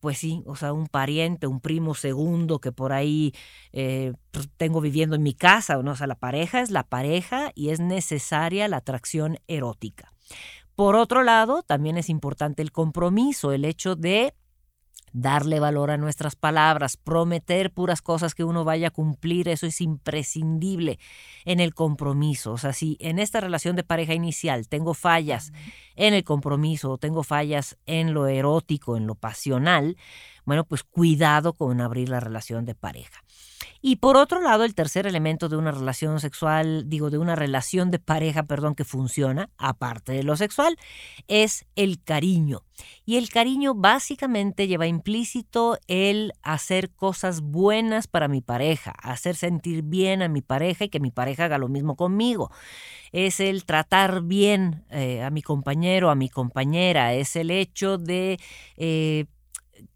pues 0.00 0.18
sí, 0.18 0.42
o 0.46 0.56
sea, 0.56 0.72
un 0.72 0.88
pariente, 0.88 1.46
un 1.46 1.60
primo 1.60 1.94
segundo 1.94 2.60
que 2.60 2.72
por 2.72 2.92
ahí 2.92 3.32
eh, 3.72 4.12
pues, 4.30 4.48
tengo 4.56 4.80
viviendo 4.80 5.16
en 5.16 5.22
mi 5.22 5.34
casa, 5.34 5.80
¿no? 5.82 5.92
o 5.92 5.96
sea, 5.96 6.06
la 6.06 6.18
pareja 6.18 6.60
es 6.60 6.70
la 6.70 6.82
pareja 6.84 7.52
y 7.54 7.70
es 7.70 7.80
necesaria 7.80 8.68
la 8.68 8.78
atracción 8.78 9.38
erótica. 9.46 10.12
Por 10.74 10.94
otro 10.94 11.22
lado, 11.22 11.62
también 11.62 11.96
es 11.96 12.10
importante 12.10 12.62
el 12.62 12.70
compromiso, 12.70 13.52
el 13.52 13.64
hecho 13.64 13.96
de 13.96 14.34
darle 15.16 15.60
valor 15.60 15.90
a 15.90 15.96
nuestras 15.96 16.36
palabras, 16.36 16.98
prometer 16.98 17.72
puras 17.72 18.02
cosas 18.02 18.34
que 18.34 18.44
uno 18.44 18.64
vaya 18.64 18.88
a 18.88 18.90
cumplir, 18.90 19.48
eso 19.48 19.66
es 19.66 19.80
imprescindible 19.80 20.98
en 21.46 21.58
el 21.58 21.72
compromiso. 21.74 22.52
O 22.52 22.58
sea, 22.58 22.74
si 22.74 22.98
en 23.00 23.18
esta 23.18 23.40
relación 23.40 23.76
de 23.76 23.82
pareja 23.82 24.12
inicial 24.12 24.68
tengo 24.68 24.92
fallas 24.92 25.54
en 25.94 26.12
el 26.12 26.22
compromiso, 26.22 26.98
tengo 26.98 27.22
fallas 27.22 27.78
en 27.86 28.12
lo 28.12 28.26
erótico, 28.26 28.98
en 28.98 29.06
lo 29.06 29.14
pasional, 29.14 29.96
bueno, 30.44 30.64
pues 30.64 30.84
cuidado 30.84 31.54
con 31.54 31.80
abrir 31.80 32.10
la 32.10 32.20
relación 32.20 32.66
de 32.66 32.74
pareja. 32.74 33.22
Y 33.88 33.94
por 33.94 34.16
otro 34.16 34.40
lado, 34.40 34.64
el 34.64 34.74
tercer 34.74 35.06
elemento 35.06 35.48
de 35.48 35.56
una 35.56 35.70
relación 35.70 36.18
sexual, 36.18 36.88
digo, 36.88 37.08
de 37.08 37.18
una 37.18 37.36
relación 37.36 37.92
de 37.92 38.00
pareja, 38.00 38.42
perdón, 38.42 38.74
que 38.74 38.82
funciona, 38.82 39.48
aparte 39.58 40.10
de 40.10 40.24
lo 40.24 40.36
sexual, 40.36 40.76
es 41.28 41.66
el 41.76 42.02
cariño. 42.02 42.64
Y 43.04 43.16
el 43.16 43.28
cariño 43.28 43.74
básicamente 43.76 44.66
lleva 44.66 44.88
implícito 44.88 45.78
el 45.86 46.32
hacer 46.42 46.90
cosas 46.90 47.42
buenas 47.42 48.08
para 48.08 48.26
mi 48.26 48.40
pareja, 48.40 48.90
hacer 48.90 49.36
sentir 49.36 49.84
bien 49.84 50.20
a 50.20 50.26
mi 50.26 50.42
pareja 50.42 50.86
y 50.86 50.88
que 50.88 50.98
mi 50.98 51.12
pareja 51.12 51.44
haga 51.44 51.58
lo 51.58 51.68
mismo 51.68 51.94
conmigo. 51.94 52.50
Es 53.12 53.38
el 53.38 53.64
tratar 53.64 54.22
bien 54.22 54.84
eh, 54.90 55.22
a 55.22 55.30
mi 55.30 55.42
compañero, 55.42 56.10
a 56.10 56.16
mi 56.16 56.28
compañera, 56.28 57.14
es 57.14 57.36
el 57.36 57.52
hecho 57.52 57.98
de 57.98 58.40
eh, 58.76 59.26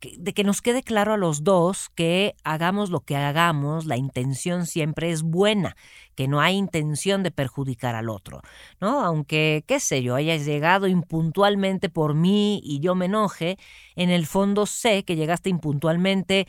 de 0.01 0.33
que 0.33 0.45
nos 0.45 0.63
quede 0.63 0.83
claro 0.83 1.13
a 1.15 1.17
los 1.17 1.45
dos 1.45 1.91
que 1.95 2.35
hagamos 2.45 2.91
lo 2.91 3.01
que 3.01 3.17
hagamos, 3.17 3.87
la 3.87 3.97
intención 3.97 4.67
siempre 4.67 5.11
es 5.11 5.23
buena, 5.23 5.77
que 6.15 6.29
no 6.29 6.41
hay 6.41 6.57
intención 6.57 7.23
de 7.23 7.31
perjudicar 7.31 7.95
al 7.95 8.09
otro, 8.09 8.43
¿no? 8.81 9.03
Aunque, 9.03 9.65
qué 9.67 9.81
sé 9.81 10.03
yo, 10.03 10.15
hayas 10.15 10.45
llegado 10.45 10.87
impuntualmente 10.87 11.89
por 11.89 12.15
mí 12.15 12.61
y 12.63 12.81
yo 12.81 12.95
me 12.95 13.07
enoje, 13.07 13.59
en 13.97 14.11
el 14.11 14.27
fondo 14.27 14.67
sé 14.67 15.05
que 15.05 15.17
llegaste 15.17 15.51
impuntualmente 15.51 16.47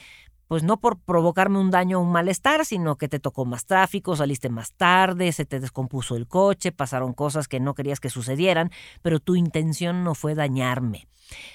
pues 0.51 0.63
no 0.63 0.81
por 0.81 0.99
provocarme 0.99 1.59
un 1.59 1.71
daño 1.71 1.99
o 1.99 2.01
un 2.01 2.11
malestar, 2.11 2.65
sino 2.65 2.97
que 2.97 3.07
te 3.07 3.21
tocó 3.21 3.45
más 3.45 3.65
tráfico, 3.65 4.17
saliste 4.17 4.49
más 4.49 4.73
tarde, 4.73 5.31
se 5.31 5.45
te 5.45 5.61
descompuso 5.61 6.17
el 6.17 6.27
coche, 6.27 6.73
pasaron 6.73 7.13
cosas 7.13 7.47
que 7.47 7.61
no 7.61 7.73
querías 7.73 8.01
que 8.01 8.09
sucedieran, 8.09 8.69
pero 9.01 9.21
tu 9.21 9.37
intención 9.37 10.03
no 10.03 10.13
fue 10.13 10.35
dañarme. 10.35 11.07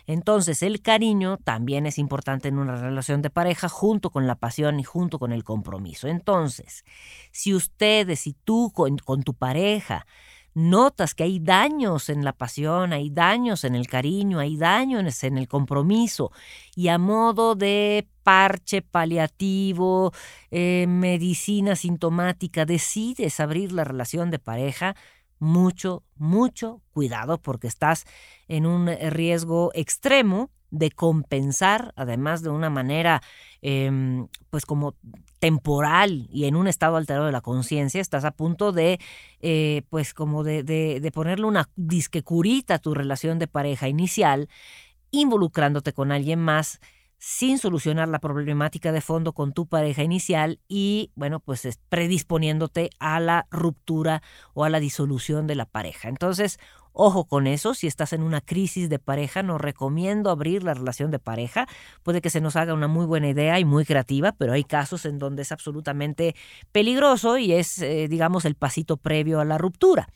Entonces 0.06 0.62
el 0.62 0.82
cariño 0.82 1.38
también 1.38 1.86
es 1.86 1.98
importante 1.98 2.48
en 2.48 2.58
una 2.58 2.76
relación 2.76 3.22
de 3.22 3.30
pareja 3.30 3.68
junto 3.68 4.10
con 4.10 4.26
la 4.26 4.36
pasión 4.36 4.80
y 4.80 4.84
junto 4.84 5.18
con 5.18 5.32
el 5.32 5.44
compromiso. 5.44 6.08
Entonces, 6.08 6.84
si 7.32 7.54
ustedes 7.54 8.26
y 8.26 8.34
tú 8.34 8.72
con, 8.72 8.96
tu 9.22 9.34
pareja 9.34 10.06
notas 10.54 11.14
que 11.14 11.24
hay 11.24 11.38
daños 11.38 12.08
en 12.08 12.24
la 12.24 12.32
pasión, 12.32 12.94
hay 12.94 13.10
daños 13.10 13.64
en 13.64 13.74
el 13.74 13.88
cariño, 13.88 14.38
hay 14.38 14.56
daños 14.56 15.22
en 15.22 15.36
el 15.36 15.48
compromiso, 15.48 16.32
y 16.74 16.88
a 16.88 16.96
modo 16.96 17.54
de 17.56 18.08
parche 18.22 18.80
paliativo, 18.80 20.14
eh, 20.50 20.86
medicina 20.88 21.76
sintomática, 21.76 22.64
decides 22.64 23.38
abrir 23.38 23.72
la 23.72 23.84
relación 23.84 24.30
de 24.30 24.38
pareja, 24.38 24.96
mucho, 25.38 26.02
mucho 26.16 26.82
cuidado 26.92 27.38
porque 27.38 27.66
estás 27.66 28.04
en 28.48 28.66
un 28.66 28.88
riesgo 29.10 29.70
extremo 29.74 30.50
de 30.70 30.90
compensar, 30.90 31.92
además 31.96 32.42
de 32.42 32.50
una 32.50 32.70
manera, 32.70 33.22
em, 33.62 34.28
pues 34.50 34.66
como 34.66 34.94
temporal 35.38 36.28
y 36.30 36.46
en 36.46 36.56
un 36.56 36.66
estado 36.66 36.96
alterado 36.96 37.26
de 37.26 37.32
la 37.32 37.40
conciencia, 37.40 38.00
estás 38.00 38.24
a 38.24 38.32
punto 38.32 38.72
de, 38.72 38.98
eh, 39.40 39.82
pues 39.90 40.14
como 40.14 40.44
de, 40.44 40.62
de, 40.62 41.12
ponerle 41.12 41.46
una 41.46 41.68
disquecurita 41.76 42.74
a 42.74 42.78
tu 42.78 42.94
relación 42.94 43.38
de 43.38 43.46
pareja 43.46 43.88
inicial, 43.88 44.48
involucrándote 45.10 45.92
con 45.92 46.12
alguien 46.12 46.40
más 46.40 46.80
sin 47.18 47.58
solucionar 47.58 48.08
la 48.08 48.18
problemática 48.18 48.92
de 48.92 49.00
fondo 49.00 49.32
con 49.32 49.52
tu 49.52 49.66
pareja 49.66 50.02
inicial 50.02 50.60
y, 50.68 51.10
bueno, 51.14 51.40
pues 51.40 51.66
predisponiéndote 51.88 52.90
a 52.98 53.20
la 53.20 53.46
ruptura 53.50 54.22
o 54.54 54.64
a 54.64 54.70
la 54.70 54.80
disolución 54.80 55.46
de 55.46 55.54
la 55.54 55.66
pareja. 55.66 56.08
Entonces, 56.08 56.58
Ojo 56.98 57.26
con 57.26 57.46
eso, 57.46 57.74
si 57.74 57.86
estás 57.86 58.14
en 58.14 58.22
una 58.22 58.40
crisis 58.40 58.88
de 58.88 58.98
pareja, 58.98 59.42
no 59.42 59.58
recomiendo 59.58 60.30
abrir 60.30 60.62
la 60.62 60.72
relación 60.72 61.10
de 61.10 61.18
pareja. 61.18 61.68
Puede 62.02 62.22
que 62.22 62.30
se 62.30 62.40
nos 62.40 62.56
haga 62.56 62.72
una 62.72 62.88
muy 62.88 63.04
buena 63.04 63.28
idea 63.28 63.60
y 63.60 63.66
muy 63.66 63.84
creativa, 63.84 64.32
pero 64.32 64.54
hay 64.54 64.64
casos 64.64 65.04
en 65.04 65.18
donde 65.18 65.42
es 65.42 65.52
absolutamente 65.52 66.34
peligroso 66.72 67.36
y 67.36 67.52
es, 67.52 67.82
eh, 67.82 68.08
digamos, 68.08 68.46
el 68.46 68.54
pasito 68.54 68.96
previo 68.96 69.40
a 69.40 69.44
la 69.44 69.58
ruptura 69.58 70.08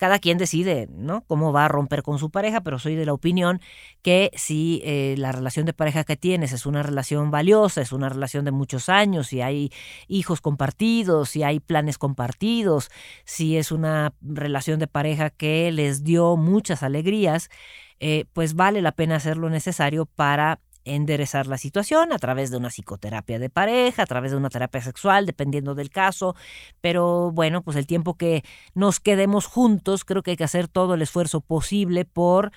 cada 0.00 0.18
quien 0.18 0.38
decide, 0.38 0.88
¿no? 0.90 1.24
Cómo 1.26 1.52
va 1.52 1.66
a 1.66 1.68
romper 1.68 2.02
con 2.02 2.18
su 2.18 2.30
pareja, 2.30 2.62
pero 2.62 2.78
soy 2.78 2.94
de 2.94 3.04
la 3.04 3.12
opinión 3.12 3.60
que 4.00 4.30
si 4.34 4.80
eh, 4.82 5.14
la 5.18 5.30
relación 5.30 5.66
de 5.66 5.74
pareja 5.74 6.04
que 6.04 6.16
tienes 6.16 6.52
es 6.52 6.64
una 6.64 6.82
relación 6.82 7.30
valiosa, 7.30 7.82
es 7.82 7.92
una 7.92 8.08
relación 8.08 8.46
de 8.46 8.50
muchos 8.50 8.88
años, 8.88 9.26
si 9.26 9.42
hay 9.42 9.70
hijos 10.08 10.40
compartidos, 10.40 11.28
si 11.28 11.42
hay 11.42 11.60
planes 11.60 11.98
compartidos, 11.98 12.90
si 13.26 13.58
es 13.58 13.72
una 13.72 14.14
relación 14.22 14.78
de 14.78 14.86
pareja 14.86 15.28
que 15.28 15.70
les 15.70 16.02
dio 16.02 16.38
muchas 16.38 16.82
alegrías, 16.82 17.50
eh, 17.98 18.24
pues 18.32 18.54
vale 18.54 18.80
la 18.80 18.92
pena 18.92 19.16
hacer 19.16 19.36
lo 19.36 19.50
necesario 19.50 20.06
para 20.06 20.60
enderezar 20.94 21.46
la 21.46 21.58
situación 21.58 22.12
a 22.12 22.18
través 22.18 22.50
de 22.50 22.56
una 22.56 22.68
psicoterapia 22.68 23.38
de 23.38 23.50
pareja, 23.50 24.02
a 24.02 24.06
través 24.06 24.30
de 24.32 24.36
una 24.36 24.50
terapia 24.50 24.80
sexual, 24.80 25.26
dependiendo 25.26 25.74
del 25.74 25.90
caso. 25.90 26.34
Pero 26.80 27.30
bueno, 27.32 27.62
pues 27.62 27.76
el 27.76 27.86
tiempo 27.86 28.14
que 28.14 28.42
nos 28.74 29.00
quedemos 29.00 29.46
juntos, 29.46 30.04
creo 30.04 30.22
que 30.22 30.32
hay 30.32 30.36
que 30.36 30.44
hacer 30.44 30.68
todo 30.68 30.94
el 30.94 31.02
esfuerzo 31.02 31.40
posible 31.40 32.04
por 32.04 32.52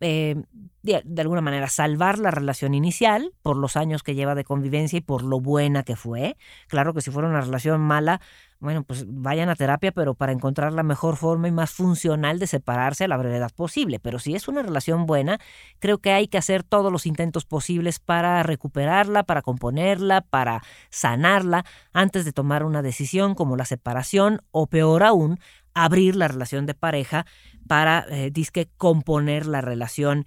eh, 0.00 0.36
de, 0.82 1.02
de, 1.04 1.22
alguna 1.22 1.40
manera 1.40 1.68
salvar 1.68 2.18
la 2.18 2.30
relación 2.30 2.74
inicial 2.74 3.32
por 3.42 3.56
los 3.56 3.76
años 3.76 4.02
que 4.02 4.14
lleva 4.14 4.34
de 4.34 4.44
convivencia 4.44 4.98
y 4.98 5.00
por 5.00 5.22
lo 5.22 5.40
buena 5.40 5.82
que 5.82 5.96
fue. 5.96 6.36
Claro 6.68 6.94
que 6.94 7.00
si 7.00 7.10
fuera 7.10 7.28
una 7.28 7.40
relación 7.40 7.80
mala, 7.80 8.20
bueno, 8.58 8.84
pues 8.84 9.04
vayan 9.06 9.50
a 9.50 9.54
terapia, 9.54 9.92
pero 9.92 10.14
para 10.14 10.32
encontrar 10.32 10.72
la 10.72 10.82
mejor 10.82 11.16
forma 11.16 11.48
y 11.48 11.52
más 11.52 11.70
funcional 11.70 12.38
de 12.38 12.46
separarse 12.46 13.04
a 13.04 13.08
la 13.08 13.18
brevedad 13.18 13.50
posible. 13.54 13.98
Pero 14.00 14.18
si 14.18 14.34
es 14.34 14.48
una 14.48 14.62
relación 14.62 15.04
buena, 15.06 15.38
creo 15.78 15.98
que 15.98 16.12
hay 16.12 16.26
que 16.28 16.38
hacer 16.38 16.62
todos 16.62 16.90
los 16.90 17.04
intentos 17.04 17.44
posibles 17.44 17.98
para 17.98 18.42
recuperarla, 18.42 19.24
para 19.24 19.42
componerla, 19.42 20.22
para 20.22 20.62
sanarla, 20.90 21.64
antes 21.92 22.24
de 22.24 22.32
tomar 22.32 22.64
una 22.64 22.80
decisión 22.80 23.34
como 23.34 23.56
la 23.56 23.66
separación 23.66 24.40
o 24.52 24.66
peor 24.68 25.02
aún, 25.02 25.38
abrir 25.76 26.16
la 26.16 26.28
relación 26.28 26.66
de 26.66 26.74
pareja 26.74 27.26
para, 27.68 28.06
eh, 28.08 28.30
disque, 28.32 28.68
componer 28.78 29.46
la 29.46 29.60
relación 29.60 30.26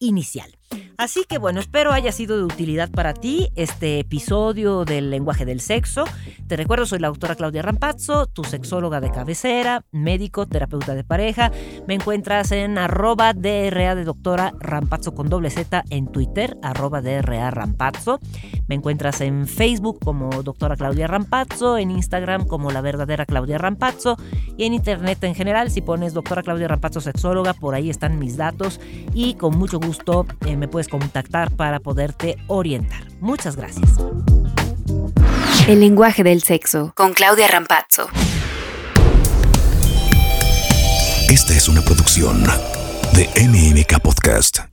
inicial. 0.00 0.57
Así 0.98 1.24
que 1.28 1.38
bueno, 1.38 1.60
espero 1.60 1.92
haya 1.92 2.10
sido 2.10 2.36
de 2.36 2.42
utilidad 2.42 2.90
para 2.90 3.14
ti 3.14 3.50
este 3.54 4.00
episodio 4.00 4.84
del 4.84 5.10
lenguaje 5.10 5.44
del 5.44 5.60
sexo. 5.60 6.04
Te 6.48 6.56
recuerdo, 6.56 6.86
soy 6.86 6.98
la 6.98 7.06
autora 7.06 7.36
Claudia 7.36 7.62
Rampazzo, 7.62 8.26
tu 8.26 8.42
sexóloga 8.42 9.00
de 9.00 9.12
cabecera, 9.12 9.84
médico, 9.92 10.46
terapeuta 10.46 10.96
de 10.96 11.04
pareja. 11.04 11.52
Me 11.86 11.94
encuentras 11.94 12.50
en 12.50 12.78
arroba 12.78 13.32
DRA 13.32 13.94
de 13.94 14.04
doctora 14.04 14.52
Rampazzo 14.58 15.14
con 15.14 15.28
doble 15.28 15.50
Z 15.50 15.84
en 15.90 16.10
Twitter, 16.10 16.56
arroba 16.62 17.00
DRA 17.00 17.52
Rampazzo. 17.52 18.18
Me 18.66 18.74
encuentras 18.74 19.20
en 19.20 19.46
Facebook 19.46 20.00
como 20.00 20.42
doctora 20.42 20.74
Claudia 20.76 21.06
Rampazzo, 21.06 21.78
en 21.78 21.92
Instagram 21.92 22.44
como 22.44 22.72
la 22.72 22.80
verdadera 22.80 23.24
Claudia 23.24 23.58
Rampazzo 23.58 24.16
y 24.56 24.64
en 24.64 24.74
internet 24.74 25.22
en 25.22 25.36
general, 25.36 25.70
si 25.70 25.80
pones 25.80 26.12
doctora 26.12 26.42
Claudia 26.42 26.66
Rampazzo 26.66 27.00
sexóloga, 27.00 27.54
por 27.54 27.76
ahí 27.76 27.88
están 27.88 28.18
mis 28.18 28.36
datos 28.36 28.80
y 29.14 29.34
con 29.34 29.56
mucho 29.56 29.78
gusto 29.78 30.26
eh, 30.44 30.56
me 30.58 30.68
puedes 30.68 30.88
contactar 30.88 31.50
para 31.52 31.80
poderte 31.80 32.36
orientar. 32.46 33.02
Muchas 33.20 33.56
gracias. 33.56 33.90
El 35.66 35.80
lenguaje 35.80 36.22
del 36.22 36.42
sexo 36.42 36.92
con 36.94 37.14
Claudia 37.14 37.48
Rampazzo. 37.48 38.08
Esta 41.28 41.54
es 41.54 41.68
una 41.68 41.82
producción 41.82 42.42
de 43.12 43.28
MMK 43.36 44.00
Podcast. 44.00 44.68